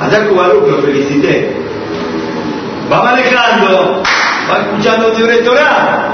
Allá 0.01 0.27
Cubaruc 0.27 0.67
lo 0.67 0.79
felicité. 0.79 1.60
Va 2.91 3.03
manejando, 3.03 4.03
va 4.51 4.59
escuchando 4.61 5.13
el 5.17 5.45
Torah. 5.45 6.07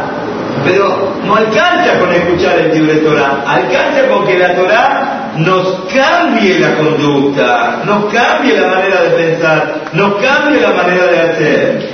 Pero 0.64 1.12
no 1.24 1.36
alcanza 1.36 1.98
con 1.98 2.12
escuchar 2.12 2.58
el 2.58 2.72
Tibre 2.72 2.96
Torah, 2.96 3.44
alcanza 3.46 4.08
con 4.08 4.26
que 4.26 4.38
la 4.38 4.54
Torah 4.54 5.32
nos 5.36 5.84
cambie 5.92 6.58
la 6.58 6.74
conducta, 6.76 7.82
nos 7.84 8.12
cambie 8.12 8.58
la 8.58 8.68
manera 8.68 9.02
de 9.02 9.10
pensar, 9.10 9.82
nos 9.92 10.14
cambie 10.16 10.60
la 10.60 10.72
manera 10.72 11.06
de 11.06 11.20
hacer. 11.20 11.90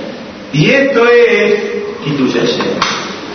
Y 0.52 0.70
esto 0.70 1.04
es 1.06 1.60
Kituyashem. 2.04 2.78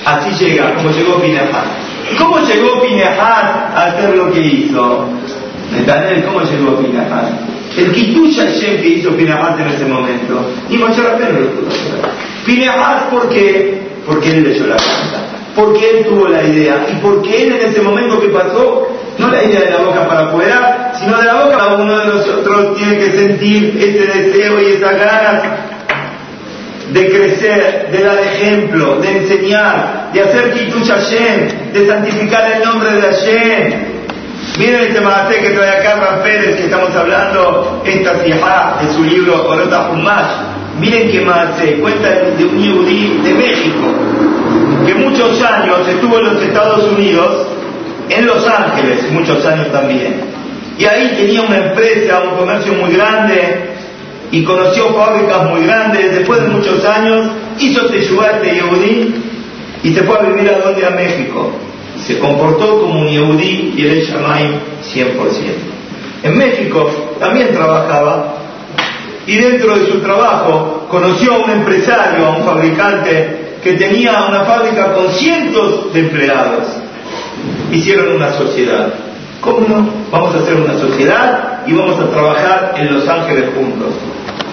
Así 0.06 0.46
llega, 0.46 0.74
como 0.76 0.90
llegó 0.92 1.22
Pinajat. 1.22 1.88
¿Cómo 2.18 2.40
llegó 2.40 2.82
Pinehas 2.82 3.20
a 3.20 3.88
hacer 3.88 4.16
lo 4.16 4.32
que 4.32 4.40
hizo? 4.40 5.10
¿Entendés 5.76 6.24
cómo 6.26 6.42
llegó 6.42 6.78
Pinehas? 6.78 7.32
El 7.78 7.92
Kitush 7.92 8.38
Hashem 8.38 8.82
que 8.82 8.88
hizo 8.88 9.12
Pinehas 9.12 9.60
en 9.60 9.68
ese 9.68 9.86
momento, 9.86 10.50
ni 10.68 10.78
Moshe 10.78 11.00
Rabbeinu 11.00 11.42
lo 11.42 11.50
pudo 11.52 11.68
hacer. 11.68 12.12
Pinehas, 12.44 13.04
¿por 13.12 13.30
qué? 13.30 13.82
Porque 14.06 14.32
él 14.32 14.44
leyó 14.44 14.66
la 14.66 14.78
carta, 14.78 15.20
porque 15.56 15.90
él 15.92 16.06
tuvo 16.06 16.28
la 16.28 16.44
idea 16.44 16.88
y 16.92 16.96
porque 16.96 17.44
él 17.44 17.54
en 17.54 17.70
ese 17.70 17.82
momento 17.82 18.20
que 18.20 18.30
pasó, 18.30 18.88
no 19.20 19.30
la 19.30 19.44
idea 19.44 19.62
de 19.62 19.70
la 19.70 19.78
boca 19.78 20.08
para 20.08 20.28
afuera, 20.28 20.92
sino 21.00 21.18
de 21.18 21.26
la 21.26 21.44
boca 21.44 21.58
para 21.58 21.76
uno 21.76 22.00
de 22.00 22.06
nosotros 22.08 22.78
tiene 22.78 22.98
que 22.98 23.12
sentir 23.12 23.78
ese 23.80 24.22
deseo 24.22 24.62
y 24.62 24.66
esa 24.74 24.92
ganas 24.94 25.44
de 26.94 27.10
crecer, 27.10 27.90
de 27.92 28.04
dar 28.04 28.18
ejemplo, 28.20 29.00
de 29.02 29.18
enseñar, 29.18 30.10
de 30.14 30.22
hacer 30.22 30.54
Kitush 30.54 30.88
Hashem, 30.88 31.74
de 31.74 31.86
santificar 31.86 32.54
el 32.54 32.64
nombre 32.64 32.94
de 32.94 33.02
Hashem, 33.02 33.97
Miren 34.58 34.88
este 34.88 35.02
Mahaté 35.02 35.40
que 35.40 35.52
trae 35.52 35.70
acá 35.70 35.98
Ram 35.98 36.24
Pérez, 36.24 36.56
que 36.56 36.64
estamos 36.64 36.90
hablando, 36.96 37.84
esta 37.86 38.24
sijá 38.24 38.80
de 38.82 38.92
su 38.92 39.04
libro 39.04 39.48
Orota 39.48 39.92
Humash. 39.92 40.80
Miren 40.80 41.12
que 41.12 41.22
Mahaté 41.22 41.74
cuenta 41.80 42.10
de 42.10 42.44
un 42.44 42.58
yudí 42.58 43.20
de 43.24 43.34
México, 43.36 43.86
que 44.88 44.96
muchos 44.96 45.44
años 45.44 45.88
estuvo 45.88 46.18
en 46.18 46.26
los 46.26 46.42
Estados 46.42 46.92
Unidos, 46.92 47.48
en 48.10 48.26
Los 48.26 48.48
Ángeles, 48.48 49.12
muchos 49.12 49.46
años 49.46 49.72
también. 49.72 50.22
Y 50.80 50.86
ahí 50.86 51.14
tenía 51.16 51.44
una 51.44 51.58
empresa, 51.58 52.22
un 52.22 52.38
comercio 52.38 52.74
muy 52.74 52.94
grande, 52.94 53.76
y 54.32 54.44
conoció 54.44 54.92
fábricas 54.96 55.52
muy 55.52 55.68
grandes. 55.68 56.16
Después 56.16 56.42
de 56.42 56.48
muchos 56.48 56.84
años, 56.84 57.28
hizo 57.60 57.86
Teshuvah 57.86 58.42
este 58.42 58.58
yudí 58.58 59.16
y 59.84 59.94
se 59.94 60.02
fue 60.02 60.18
a 60.18 60.22
vivir 60.24 60.50
a 60.50 60.58
donde? 60.58 60.84
A 60.84 60.90
México 60.90 61.52
se 62.08 62.20
comportó 62.20 62.82
como 62.82 63.02
un 63.02 63.08
yehudí 63.10 63.74
y 63.76 63.86
el 63.86 64.02
Shammai 64.06 64.60
100%. 64.94 65.08
En 66.24 66.38
México 66.38 66.90
también 67.20 67.52
trabajaba 67.52 68.36
y 69.26 69.36
dentro 69.36 69.78
de 69.78 69.88
su 69.88 70.00
trabajo 70.00 70.88
conoció 70.90 71.34
a 71.34 71.38
un 71.40 71.52
empresario, 71.52 72.26
a 72.26 72.38
un 72.38 72.46
fabricante 72.46 73.58
que 73.62 73.74
tenía 73.74 74.26
una 74.30 74.46
fábrica 74.46 74.94
con 74.94 75.10
cientos 75.12 75.94
de 75.94 76.00
empleados. 76.00 76.68
Hicieron 77.74 78.16
una 78.16 78.32
sociedad. 78.32 78.88
¿Cómo 79.42 79.68
no? 79.68 79.90
Vamos 80.10 80.34
a 80.34 80.40
hacer 80.40 80.56
una 80.56 80.78
sociedad 80.78 81.64
y 81.68 81.74
vamos 81.74 82.00
a 82.00 82.10
trabajar 82.10 82.76
en 82.78 82.94
Los 82.94 83.08
Ángeles 83.08 83.50
juntos. 83.54 83.94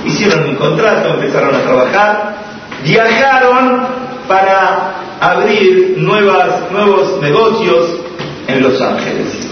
Hicieron 0.04 0.48
un 0.50 0.56
contrato, 0.56 1.14
empezaron 1.14 1.54
a 1.54 1.60
trabajar, 1.60 2.34
viajaron 2.84 3.86
para 4.26 5.03
abrir 5.30 5.94
nuevas, 5.96 6.70
nuevos 6.70 7.20
negocios 7.20 8.00
en 8.46 8.62
Los 8.62 8.80
Ángeles. 8.80 9.48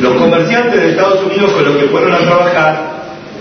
Los 0.00 0.14
comerciantes 0.14 0.80
de 0.80 0.90
Estados 0.90 1.22
Unidos 1.24 1.52
con 1.52 1.64
los 1.64 1.76
que 1.76 1.88
fueron 1.88 2.12
a 2.12 2.18
trabajar, 2.18 2.92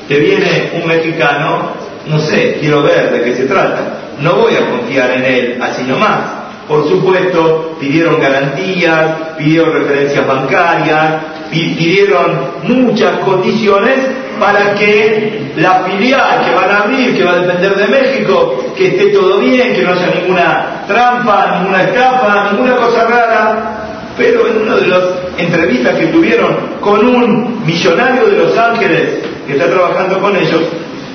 que 0.07 0.19
viene 0.19 0.71
un 0.81 0.87
mexicano, 0.87 1.71
no 2.07 2.19
sé, 2.19 2.57
quiero 2.59 2.83
ver 2.83 3.11
de 3.11 3.23
qué 3.23 3.35
se 3.35 3.45
trata. 3.45 3.99
No 4.19 4.35
voy 4.35 4.55
a 4.55 4.69
confiar 4.69 5.11
en 5.11 5.23
él 5.23 5.57
así 5.61 5.83
nomás. 5.83 6.40
Por 6.71 6.87
supuesto, 6.87 7.75
pidieron 7.81 8.21
garantías, 8.21 9.35
pidieron 9.37 9.73
referencias 9.73 10.25
bancarias, 10.25 11.15
pidieron 11.51 12.31
muchas 12.63 13.17
condiciones 13.25 13.97
para 14.39 14.73
que 14.75 15.51
la 15.57 15.83
filial 15.83 16.45
que 16.45 16.55
van 16.55 16.69
a 16.69 16.77
abrir, 16.83 17.17
que 17.17 17.25
va 17.25 17.33
a 17.33 17.39
depender 17.39 17.75
de 17.75 17.87
México, 17.87 18.63
que 18.77 18.87
esté 18.87 19.07
todo 19.07 19.39
bien, 19.39 19.73
que 19.73 19.81
no 19.81 19.91
haya 19.91 20.13
ninguna 20.15 20.85
trampa, 20.87 21.57
ninguna 21.59 21.83
estafa, 21.83 22.51
ninguna 22.53 22.77
cosa 22.77 23.03
rara. 23.03 23.77
Pero 24.17 24.47
en 24.47 24.61
una 24.61 24.77
de 24.77 24.87
las 24.87 25.03
entrevistas 25.37 25.93
que 25.95 26.07
tuvieron 26.07 26.55
con 26.79 27.05
un 27.05 27.65
millonario 27.65 28.27
de 28.27 28.37
Los 28.37 28.57
Ángeles 28.57 29.19
que 29.45 29.53
está 29.57 29.69
trabajando 29.69 30.21
con 30.21 30.37
ellos, 30.37 30.61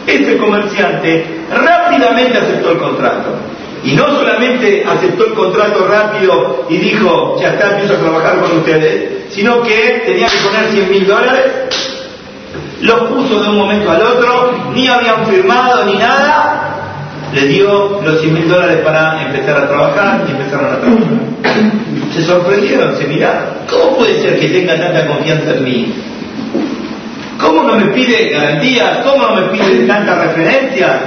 ese 0.07 0.37
comerciante 0.37 1.25
rápidamente 1.51 2.37
aceptó 2.37 2.73
el 2.73 2.79
contrato. 2.79 3.56
Y 3.87 3.95
no 3.95 4.05
solamente 4.17 4.85
aceptó 4.85 5.27
el 5.27 5.33
contrato 5.35 5.87
rápido 5.87 6.67
y 6.69 6.77
dijo, 6.77 7.39
ya 7.41 7.51
está, 7.51 7.71
empiezo 7.71 7.95
a 7.95 7.99
trabajar 7.99 8.41
con 8.41 8.59
ustedes, 8.59 9.27
sino 9.31 9.63
que 9.63 10.03
tenía 10.05 10.27
que 10.27 10.39
poner 10.39 10.71
100 10.71 10.91
mil 10.91 11.07
dólares 11.07 11.45
los 12.81 13.11
puso 13.11 13.43
de 13.43 13.49
un 13.49 13.57
momento 13.57 13.91
al 13.91 14.03
otro, 14.03 14.53
ni 14.75 14.87
habían 14.87 15.27
firmado 15.27 15.87
ni 15.87 15.95
nada, 15.95 16.75
le 17.33 17.47
dio 17.47 18.01
los 18.03 18.21
100 18.21 18.35
mil 18.35 18.49
dólares 18.49 18.79
para 18.85 19.25
empezar 19.25 19.57
a 19.57 19.69
trabajar 19.69 20.25
y 20.29 20.31
empezaron 20.33 20.67
a 20.67 20.79
trabajar. 20.79 21.07
Se 22.15 22.25
sorprendieron, 22.25 22.97
se 22.97 23.07
miraron, 23.07 23.45
¿cómo 23.71 23.99
puede 23.99 24.21
ser 24.21 24.39
que 24.39 24.49
tenga 24.49 24.79
tanta 24.79 25.07
confianza 25.07 25.53
en 25.53 25.65
mí? 25.65 25.95
¿Cómo 27.41 27.63
no 27.63 27.77
me 27.77 27.87
pide 27.87 28.31
garantías? 28.31 28.99
¿Cómo 29.05 29.27
no 29.27 29.37
me 29.37 29.49
pide 29.49 29.87
tanta 29.87 30.15
referencia? 30.23 31.01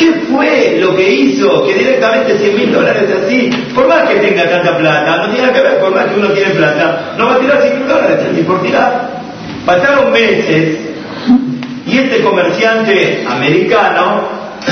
¿Qué 0.00 0.12
fue 0.32 0.78
lo 0.80 0.96
que 0.96 1.12
hizo 1.12 1.66
que 1.66 1.74
directamente 1.74 2.38
100 2.38 2.56
mil 2.56 2.72
dólares 2.72 3.04
así? 3.22 3.50
Por 3.74 3.86
más 3.86 4.08
que 4.08 4.14
tenga 4.14 4.48
tanta 4.48 4.78
plata, 4.78 5.16
no 5.18 5.30
tiene 5.34 5.52
que 5.52 5.60
ver, 5.60 5.78
por 5.78 5.94
más 5.94 6.06
que 6.06 6.18
uno 6.18 6.30
tiene 6.30 6.54
plata, 6.54 7.12
no 7.18 7.26
va 7.26 7.34
a 7.34 7.38
tirar 7.38 7.60
100 7.60 7.78
mil 7.78 7.86
dólares, 7.86 8.18
ni 8.32 8.42
por 8.42 8.62
tirar. 8.62 9.10
Pasaron 9.66 10.10
meses 10.10 10.78
y 11.86 11.98
este 11.98 12.22
comerciante 12.22 13.26
americano 13.28 14.22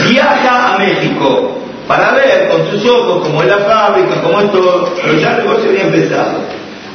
viaja 0.08 0.74
a 0.74 0.78
México 0.78 1.58
para 1.86 2.12
ver 2.12 2.48
con 2.48 2.70
sus 2.70 2.90
ojos 2.90 3.26
cómo 3.26 3.42
es 3.42 3.48
la 3.48 3.58
fábrica, 3.58 4.22
cómo 4.22 4.40
es 4.40 4.50
todo, 4.50 4.94
pero 4.94 5.12
ya 5.18 5.36
el 5.36 5.44
negocio 5.44 5.68
había 5.68 5.82
empezado. 5.82 6.38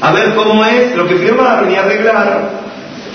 A 0.02 0.12
ver 0.12 0.34
cómo 0.34 0.66
es 0.66 0.96
lo 0.96 1.08
que 1.08 1.18
firmaron 1.18 1.72
y 1.72 1.76
arreglaron. 1.76 2.64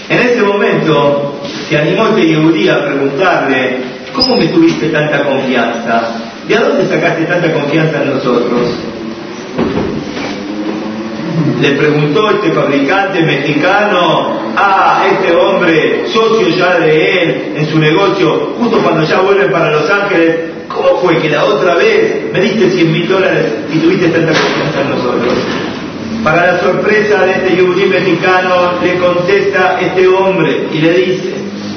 En 0.08 0.18
ese 0.20 0.42
momento 0.42 1.40
se 1.68 1.76
animó 1.76 2.06
este 2.08 2.24
Yehudi 2.24 2.68
a 2.68 2.84
preguntarle, 2.84 3.97
¿cómo 4.18 4.36
me 4.36 4.46
tuviste 4.48 4.88
tanta 4.88 5.24
confianza? 5.24 6.12
¿De 6.46 6.56
dónde 6.56 6.86
sacaste 6.88 7.24
tanta 7.24 7.52
confianza 7.52 8.02
en 8.02 8.10
nosotros? 8.10 8.68
le 11.60 11.72
preguntó 11.72 12.30
este 12.30 12.52
fabricante 12.52 13.22
mexicano 13.22 14.38
a 14.56 15.06
este 15.10 15.34
hombre, 15.34 16.04
socio 16.06 16.48
ya 16.48 16.78
de 16.78 17.22
él 17.22 17.52
en 17.56 17.66
su 17.66 17.78
negocio, 17.78 18.54
justo 18.58 18.78
cuando 18.78 19.04
ya 19.04 19.20
vuelven 19.20 19.50
para 19.50 19.70
Los 19.72 19.90
Ángeles, 19.90 20.36
¿cómo 20.68 20.98
fue 21.00 21.18
que 21.18 21.30
la 21.30 21.44
otra 21.44 21.74
vez 21.74 22.32
me 22.32 22.40
diste 22.40 22.70
100 22.70 22.92
mil 22.92 23.08
dólares 23.08 23.46
y 23.72 23.78
tuviste 23.78 24.08
tanta 24.08 24.32
confianza 24.32 24.80
en 24.82 24.90
nosotros? 24.90 25.34
Para 26.22 26.52
la 26.52 26.60
sorpresa 26.60 27.24
de 27.24 27.32
este 27.32 27.56
yudí 27.56 27.86
mexicano, 27.86 28.72
le 28.82 28.96
contesta 28.98 29.78
este 29.80 30.06
hombre 30.08 30.68
y 30.72 30.78
le 30.78 30.92
dice, 30.92 31.34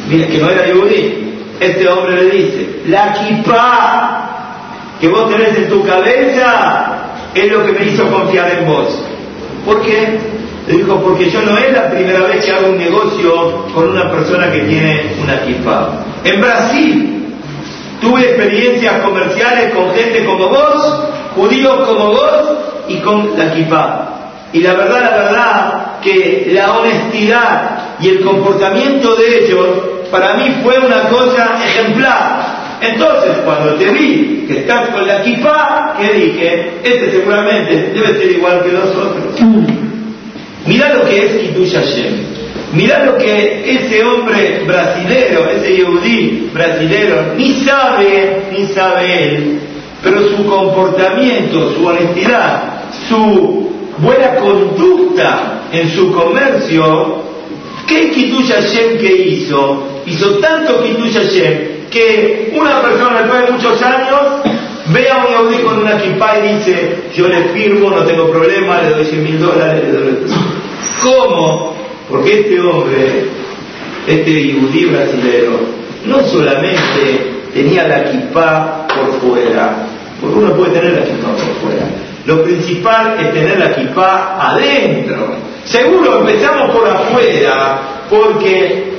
mira 0.09 0.27
que 0.27 0.37
no 0.37 0.49
era 0.49 0.67
yudí, 0.67 1.20
este 1.61 1.87
hombre 1.87 2.23
le 2.23 2.29
dice, 2.31 2.81
la 2.87 3.13
kipá 3.13 4.31
que 4.99 5.07
vos 5.07 5.29
tenés 5.29 5.55
en 5.55 5.69
tu 5.69 5.85
cabeza 5.85 6.91
es 7.35 7.51
lo 7.51 7.63
que 7.63 7.71
me 7.71 7.85
hizo 7.85 8.09
confiar 8.09 8.51
en 8.51 8.67
vos. 8.67 8.99
¿Por 9.63 9.83
qué? 9.83 10.19
Le 10.67 10.77
dijo, 10.77 10.95
porque 11.01 11.29
yo 11.29 11.39
no 11.43 11.55
es 11.59 11.71
la 11.71 11.91
primera 11.91 12.21
vez 12.21 12.43
que 12.43 12.51
hago 12.51 12.69
un 12.69 12.79
negocio 12.79 13.65
con 13.75 13.89
una 13.89 14.09
persona 14.09 14.51
que 14.51 14.61
tiene 14.61 15.13
una 15.21 15.39
kifa. 15.41 15.89
En 16.23 16.41
Brasil 16.41 17.25
tuve 18.01 18.21
experiencias 18.21 19.01
comerciales 19.01 19.71
con 19.71 19.91
gente 19.93 20.25
como 20.25 20.49
vos, 20.49 21.03
judíos 21.35 21.87
como 21.87 22.07
vos 22.07 22.49
y 22.87 22.97
con 22.97 23.37
la 23.37 23.53
kifa. 23.53 24.09
Y 24.51 24.61
la 24.61 24.73
verdad, 24.73 25.01
la 25.01 25.11
verdad, 25.11 26.01
que 26.01 26.49
la 26.53 26.73
honestidad 26.73 27.97
y 27.99 28.09
el 28.09 28.21
comportamiento 28.21 29.15
de 29.15 29.45
ellos 29.45 29.67
para 30.11 30.35
mí 30.35 30.57
fue 30.61 30.77
una 30.79 31.09
cosa 31.09 31.57
ejemplar. 31.65 32.61
Entonces, 32.81 33.37
cuando 33.45 33.75
te 33.75 33.91
vi 33.91 34.45
que 34.47 34.59
estás 34.59 34.89
con 34.89 35.07
la 35.07 35.21
kifa, 35.21 35.95
que 35.99 36.13
dije, 36.13 36.71
este 36.83 37.11
seguramente 37.11 37.91
debe 37.93 38.07
ser 38.19 38.31
igual 38.31 38.63
que 38.63 38.71
nosotros. 38.71 39.39
Mirá 40.65 40.93
lo 40.93 41.05
que 41.05 41.25
es 41.25 41.31
Kiddush 41.41 41.73
Hashem. 41.73 42.41
Mirá 42.73 43.05
lo 43.05 43.17
que 43.17 43.69
ese 43.69 44.03
hombre 44.03 44.63
brasilero, 44.65 45.49
ese 45.49 45.75
yehudí 45.75 46.49
brasilero, 46.53 47.33
ni 47.35 47.53
sabe, 47.65 48.43
ni 48.51 48.65
sabe 48.67 49.27
él, 49.27 49.59
pero 50.01 50.29
su 50.29 50.45
comportamiento, 50.45 51.73
su 51.73 51.85
honestidad, 51.85 52.63
su 53.09 53.71
buena 53.97 54.35
conducta 54.35 55.63
en 55.71 55.89
su 55.89 56.11
comercio, 56.13 57.23
¿qué 57.91 58.11
Kiddush 58.11 58.51
Hashem 58.51 58.97
que 58.97 59.13
hizo? 59.27 59.83
Hizo 60.05 60.39
tanto 60.39 60.81
Kiddush 60.83 61.13
Hashem 61.13 61.71
que 61.91 62.53
una 62.55 62.81
persona 62.81 63.21
después 63.21 63.45
de 63.45 63.51
muchos 63.51 63.81
años 63.81 64.21
ve 64.87 65.09
a 65.09 65.17
un 65.17 65.31
yaudí 65.31 65.57
con 65.57 65.79
una 65.79 66.01
kippah 66.01 66.39
y 66.39 66.55
dice, 66.55 66.95
yo 67.13 67.27
le 67.27 67.49
firmo, 67.49 67.89
no 67.89 68.03
tengo 68.03 68.31
problema, 68.31 68.81
le 68.81 68.91
doy 68.91 69.05
100 69.05 69.23
mil 69.23 69.39
dólares, 69.39 69.83
le 69.83 69.91
doy... 69.91 70.17
¿Cómo? 71.03 71.75
Porque 72.09 72.41
este 72.41 72.59
hombre, 72.61 73.25
este 74.07 74.47
yudí 74.47 74.85
brasileño, 74.85 75.59
no 76.05 76.23
solamente 76.23 77.31
tenía 77.53 77.87
la 77.87 78.05
kippah 78.05 78.87
por 78.87 79.19
fuera, 79.19 79.85
porque 80.19 80.39
uno 80.39 80.53
puede 80.53 80.79
tener 80.79 80.93
la 80.93 81.03
kippah 81.03 81.31
por 81.31 81.69
fuera, 81.69 81.87
lo 82.25 82.43
principal 82.43 83.17
es 83.19 83.33
tener 83.33 83.59
la 83.59 83.75
kippah 83.75 84.51
adentro. 84.51 85.50
Seguro 85.71 86.19
empezamos 86.19 86.71
por 86.71 86.87
afuera, 86.87 87.79
porque 88.09 88.91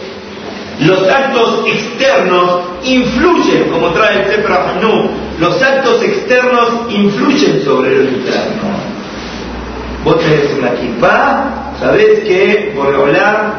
Los 0.80 1.02
actos 1.08 1.64
externos 1.66 2.60
influyen, 2.82 3.68
como 3.70 3.90
trae 3.90 4.22
el 4.22 4.24
Sefer 4.24 4.50
los 5.38 5.62
actos 5.62 6.02
externos 6.02 6.68
influyen 6.88 7.62
sobre 7.64 7.96
lo 7.96 8.02
interno. 8.04 8.62
Vos 10.04 10.18
tenés 10.18 10.52
una 10.58 10.70
equipa, 10.70 11.74
sabés 11.78 12.20
que 12.20 12.72
por 12.74 12.92
hablar 12.92 13.54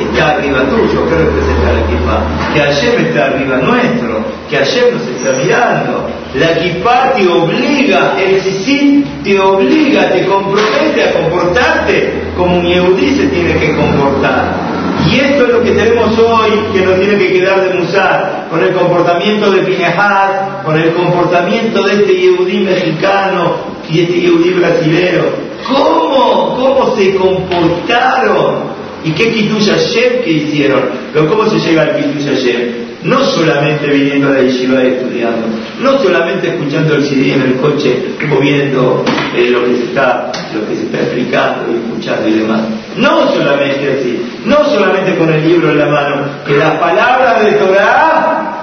está 0.00 0.30
arriba 0.30 0.62
tuyo, 0.68 1.08
¿qué 1.08 1.14
representa 1.16 1.72
la 1.72 1.80
equipa? 1.80 2.22
Que 2.52 2.62
ayer 2.62 3.00
está 3.06 3.26
arriba 3.26 3.56
nuestro, 3.58 4.24
que 4.50 4.56
ayer 4.56 4.92
nos 4.92 5.02
está 5.02 5.32
mirando. 5.44 6.08
La 6.34 6.52
equipa 6.52 7.12
te 7.16 7.28
obliga, 7.28 8.16
el 8.20 8.40
sí 8.40 9.04
te 9.22 9.38
obliga, 9.38 10.10
te 10.10 10.26
compromete 10.26 11.04
a 11.04 11.12
comportarte 11.12 12.23
como 12.36 12.58
un 12.58 12.66
yehudí 12.66 13.10
se 13.16 13.26
tiene 13.28 13.54
que 13.58 13.74
comportar. 13.74 14.74
Y 15.10 15.20
esto 15.20 15.44
es 15.44 15.52
lo 15.52 15.62
que 15.62 15.72
tenemos 15.72 16.18
hoy 16.18 16.50
que 16.72 16.80
nos 16.80 16.98
tiene 16.98 17.18
que 17.18 17.32
quedar 17.32 17.68
de 17.68 17.78
musar, 17.78 18.46
con 18.50 18.62
el 18.62 18.72
comportamiento 18.72 19.50
de 19.50 19.62
Pinejad, 19.62 20.62
con 20.64 20.78
el 20.78 20.92
comportamiento 20.94 21.82
de 21.82 21.94
este 21.94 22.14
Yehudí 22.14 22.58
mexicano 22.60 23.56
y 23.88 24.00
este 24.00 24.20
Yehudí 24.20 24.50
brasilero. 24.50 25.24
¿Cómo, 25.68 26.56
¿Cómo 26.56 26.96
se 26.96 27.14
comportaron? 27.14 28.74
¿Y 29.04 29.12
qué 29.12 29.32
Kitush 29.32 29.68
Hashem 29.68 30.22
que 30.24 30.30
hicieron? 30.30 30.82
¿cómo 31.28 31.48
se 31.48 31.58
llega 31.58 31.82
al 31.82 31.96
Kitush 31.96 32.26
Hashem? 32.26 32.83
No 33.04 33.22
solamente 33.22 33.86
viniendo 33.86 34.28
a 34.28 34.32
la 34.32 34.40
yeshiva 34.40 34.82
y 34.82 34.88
estudiando, 34.88 35.46
no 35.80 35.98
solamente 35.98 36.48
escuchando 36.48 36.94
el 36.94 37.04
CD 37.04 37.34
en 37.34 37.42
el 37.42 37.56
coche 37.56 38.16
o 38.34 38.40
viendo 38.40 39.04
eh, 39.36 39.50
lo, 39.50 39.64
que 39.64 39.76
se 39.76 39.84
está, 39.84 40.32
lo 40.54 40.66
que 40.66 40.74
se 40.74 40.82
está 40.84 41.00
explicando 41.00 41.70
y 41.70 41.76
escuchando 41.76 42.28
y 42.28 42.32
demás. 42.32 42.62
No 42.96 43.30
solamente 43.32 43.98
así, 44.00 44.22
no 44.46 44.64
solamente 44.64 45.16
con 45.16 45.32
el 45.32 45.46
libro 45.46 45.70
en 45.70 45.78
la 45.78 45.86
mano, 45.86 46.26
que 46.46 46.56
la 46.56 46.80
palabra 46.80 47.42
de 47.42 47.52
Torah 47.52 48.54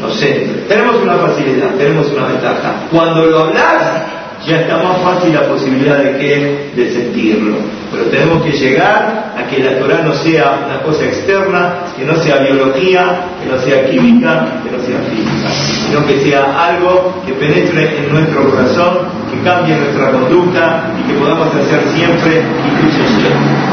no 0.00 0.10
sé, 0.10 0.46
tenemos 0.68 0.96
una 0.96 1.14
facilidad, 1.14 1.70
tenemos 1.76 2.06
una 2.12 2.26
ventaja. 2.26 2.74
Cuando 2.90 3.24
lo 3.24 3.44
hablas, 3.44 4.02
ya 4.46 4.60
está 4.60 4.76
más 4.78 4.98
fácil 5.02 5.34
la 5.34 5.48
posibilidad 5.48 5.98
de 5.98 6.18
que 6.18 6.70
de 6.76 6.92
sentirlo. 6.92 7.56
Pero 7.90 8.04
tenemos 8.04 8.44
que 8.44 8.52
llegar 8.52 9.34
a 9.36 9.46
que 9.48 9.62
la 9.62 9.78
Torah 9.78 10.02
no 10.02 10.14
sea 10.14 10.66
una 10.66 10.82
cosa 10.82 11.04
externa, 11.04 11.74
que 11.96 12.04
no 12.04 12.14
sea 12.16 12.38
biología, 12.38 13.26
que 13.42 13.50
no 13.50 13.60
sea 13.60 13.90
química, 13.90 14.60
que 14.62 14.70
no 14.70 14.82
sea 14.84 14.98
física, 15.10 15.48
sino 15.86 16.06
que 16.06 16.20
sea 16.20 16.66
algo 16.66 17.22
que 17.26 17.32
penetre 17.32 17.98
en 17.98 18.12
nuestro 18.12 18.48
corazón, 18.50 18.98
que 19.30 19.40
cambie 19.48 19.74
nuestra 19.76 20.12
conducta 20.12 20.90
y 21.00 21.12
que 21.12 21.18
podamos 21.18 21.48
hacer 21.48 21.80
siempre 21.94 22.42
incluso 22.42 23.02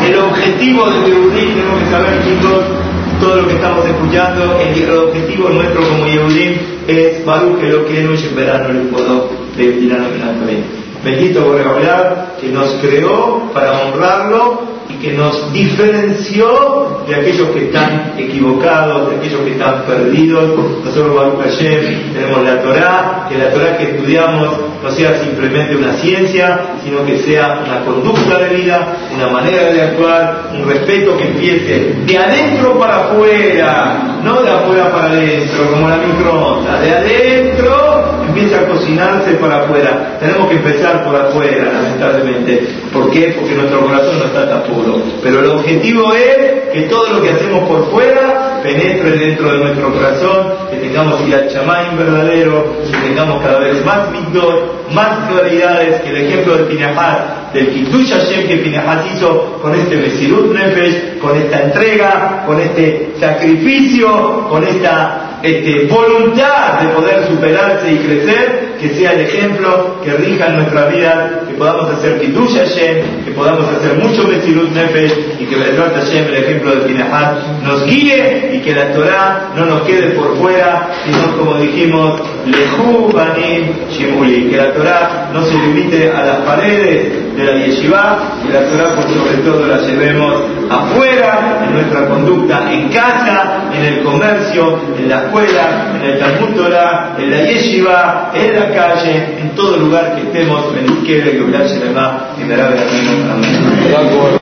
El 0.06 0.16
objetivo 0.20 0.90
de 0.90 1.10
Yehudim, 1.10 1.50
tenemos 1.54 1.84
que 1.84 1.90
saber 1.92 2.24
chicos, 2.24 2.64
todo 3.20 3.36
lo 3.42 3.48
que 3.48 3.56
estamos 3.56 3.86
escuchando, 3.86 4.60
el, 4.60 4.98
objetivo 4.98 5.50
nuestro 5.50 5.82
como 5.88 6.08
Yehudim 6.08 6.58
es 6.88 7.26
Baruch 7.26 7.62
lo 7.62 7.86
que 7.86 8.04
no 8.04 8.14
es 8.14 8.24
en 8.26 8.36
verano 8.36 8.70
el 8.70 8.90
de 9.58 10.64
Bendito 11.04 11.42
Boreolam 11.42 12.38
que 12.40 12.48
nos 12.48 12.70
creó 12.76 13.52
para 13.54 13.82
honrarlo 13.82 14.74
y 14.90 14.94
que 14.96 15.14
nos 15.14 15.52
diferenció 15.52 17.04
de 17.08 17.16
aquellos 17.16 17.50
que 17.50 17.66
están 17.66 18.14
equivocados, 18.18 19.10
de 19.10 19.18
aquellos 19.18 19.42
que 19.42 19.52
están 19.52 19.84
perdidos. 19.84 20.58
Nosotros, 20.84 21.14
Baruch 21.14 21.58
tenemos 21.58 22.44
la 22.44 22.62
Torah, 22.62 23.28
que 23.30 23.38
la 23.38 23.52
Torah 23.52 23.78
que 23.78 23.84
estudiamos 23.84 24.50
no 24.82 24.92
sea 24.92 25.20
simplemente 25.22 25.76
una 25.76 25.94
ciencia, 25.94 26.62
sino 26.84 27.06
que 27.06 27.18
sea 27.20 27.64
una 27.66 27.84
conducta 27.84 28.40
de 28.40 28.56
vida, 28.56 28.98
una 29.14 29.28
manera 29.28 29.74
de 29.74 29.82
actuar, 29.82 30.52
un 30.54 30.70
respeto 30.70 31.18
que 31.18 31.28
empiece 31.28 31.96
de 32.06 32.18
adentro 32.18 32.80
para 32.80 33.06
afuera, 33.06 34.13
no 34.24 34.42
de 34.42 34.50
afuera 34.50 34.92
para 34.92 35.10
adentro, 35.12 35.70
como 35.72 35.90
la 35.90 35.98
microonda, 35.98 36.80
de 36.80 36.92
adentro 36.92 38.04
empieza 38.28 38.62
a 38.62 38.66
cocinarse 38.68 39.34
para 39.36 39.64
afuera. 39.64 40.18
Tenemos 40.20 40.48
que 40.50 40.56
empezar 40.56 41.04
por 41.04 41.16
afuera, 41.16 41.72
lamentablemente. 41.72 42.68
¿Por 42.92 43.12
qué? 43.12 43.36
Porque 43.38 43.56
nuestro 43.56 43.82
corazón 43.82 44.20
no 44.20 44.26
está 44.26 44.50
tan 44.50 44.64
puro. 44.64 45.02
Pero 45.22 45.40
el 45.40 45.50
objetivo 45.52 46.14
es 46.14 46.70
que 46.72 46.82
todo 46.84 47.10
lo 47.10 47.22
que 47.22 47.32
hacemos 47.32 47.68
por 47.68 47.92
fuera 47.92 48.33
penetre 48.64 49.12
dentro 49.18 49.52
de 49.52 49.60
nuestro 49.60 49.94
corazón, 49.94 50.54
que 50.72 50.78
tengamos 50.78 51.22
el 51.22 51.50
chamain 51.50 51.98
verdadero, 51.98 52.78
que 52.90 53.10
tengamos 53.10 53.44
cada 53.44 53.60
vez 53.60 53.86
más 53.86 54.12
victor, 54.12 54.86
más 54.92 55.30
claridades 55.30 56.02
que 56.02 56.10
el 56.10 56.28
ejemplo 56.28 56.58
de 56.58 56.64
Pinahat, 56.64 57.54
del 57.54 57.70
Kitush 57.70 58.10
Hashem 58.10 58.48
que 58.48 58.58
Pinahat 58.58 59.06
hizo 59.14 59.60
con 59.62 59.76
este 59.76 59.98
Mesirut 59.98 60.54
Nefesh, 60.54 61.20
con 61.20 61.38
esta 61.38 61.64
entrega, 61.64 62.44
con 62.48 62.60
este 62.60 63.14
sacrificio, 63.20 64.48
con 64.50 64.64
esta 64.64 65.40
este, 65.44 65.86
voluntad 65.88 66.80
de 66.82 66.88
poder 66.90 67.28
superarse 67.28 67.92
y 67.92 67.98
crecer, 67.98 68.73
que 68.84 68.96
sea 68.96 69.14
el 69.14 69.22
ejemplo 69.22 70.02
que 70.04 70.12
rija 70.12 70.50
nuestra 70.50 70.88
vida, 70.88 71.44
que 71.48 71.54
podamos 71.54 71.90
hacer 71.90 72.20
Kiddush 72.20 72.58
Hashem, 72.58 73.24
que 73.24 73.32
podamos 73.32 73.66
hacer 73.70 73.94
mucho 73.98 74.28
Mesirut 74.28 74.72
Nefesh 74.72 75.38
y 75.40 75.46
que 75.46 75.56
Bedrat 75.56 75.96
Hashem, 75.96 76.28
el 76.28 76.44
ejemplo 76.44 76.76
de 76.76 76.82
Pinahat, 76.82 77.62
nos 77.64 77.86
guíe 77.86 78.52
y 78.56 78.60
que 78.60 78.76
la 78.76 78.92
Torah 78.92 79.52
no 79.56 79.66
nos 79.68 79.84
quede 79.84 80.10
por 80.10 80.38
fuera, 80.38 80.90
sino 81.06 81.38
como 81.38 81.62
dijimos, 81.62 82.24
Lehu 82.46 83.10
Banim 83.14 83.72
Shimuli, 83.90 84.50
que 84.50 84.58
la 84.58 84.74
Torah 84.74 85.30
no 85.32 85.46
se 85.46 85.54
limite 85.54 86.12
a 86.12 86.26
las 86.26 86.38
paredes 86.42 87.23
de 87.36 87.44
la 87.44 87.66
yeshiva, 87.66 88.40
que 88.44 88.54
la 88.54 88.68
Torah 88.68 88.96
por 88.96 89.04
sobre 89.04 89.38
todo 89.44 89.68
la 89.68 89.78
llevemos 89.80 90.36
afuera, 90.70 91.64
en 91.68 91.74
nuestra 91.74 92.08
conducta, 92.08 92.72
en 92.72 92.90
casa, 92.90 93.70
en 93.74 93.84
el 93.84 94.04
comercio, 94.04 94.80
en 94.98 95.10
la 95.10 95.24
escuela, 95.24 95.94
en 95.96 96.10
el 96.10 96.20
Talmud 96.20 96.56
Torah, 96.56 97.16
en 97.18 97.32
la 97.32 97.42
yeshiva, 97.44 98.32
en 98.34 98.60
la 98.60 98.74
calle, 98.74 99.40
en 99.40 99.50
todo 99.56 99.78
lugar 99.78 100.16
que 100.16 100.22
estemos, 100.22 100.66
en 100.78 100.86
el 100.86 101.04
que 101.04 101.14
y 102.38 102.42
en 102.42 102.52
Amén. 103.32 103.74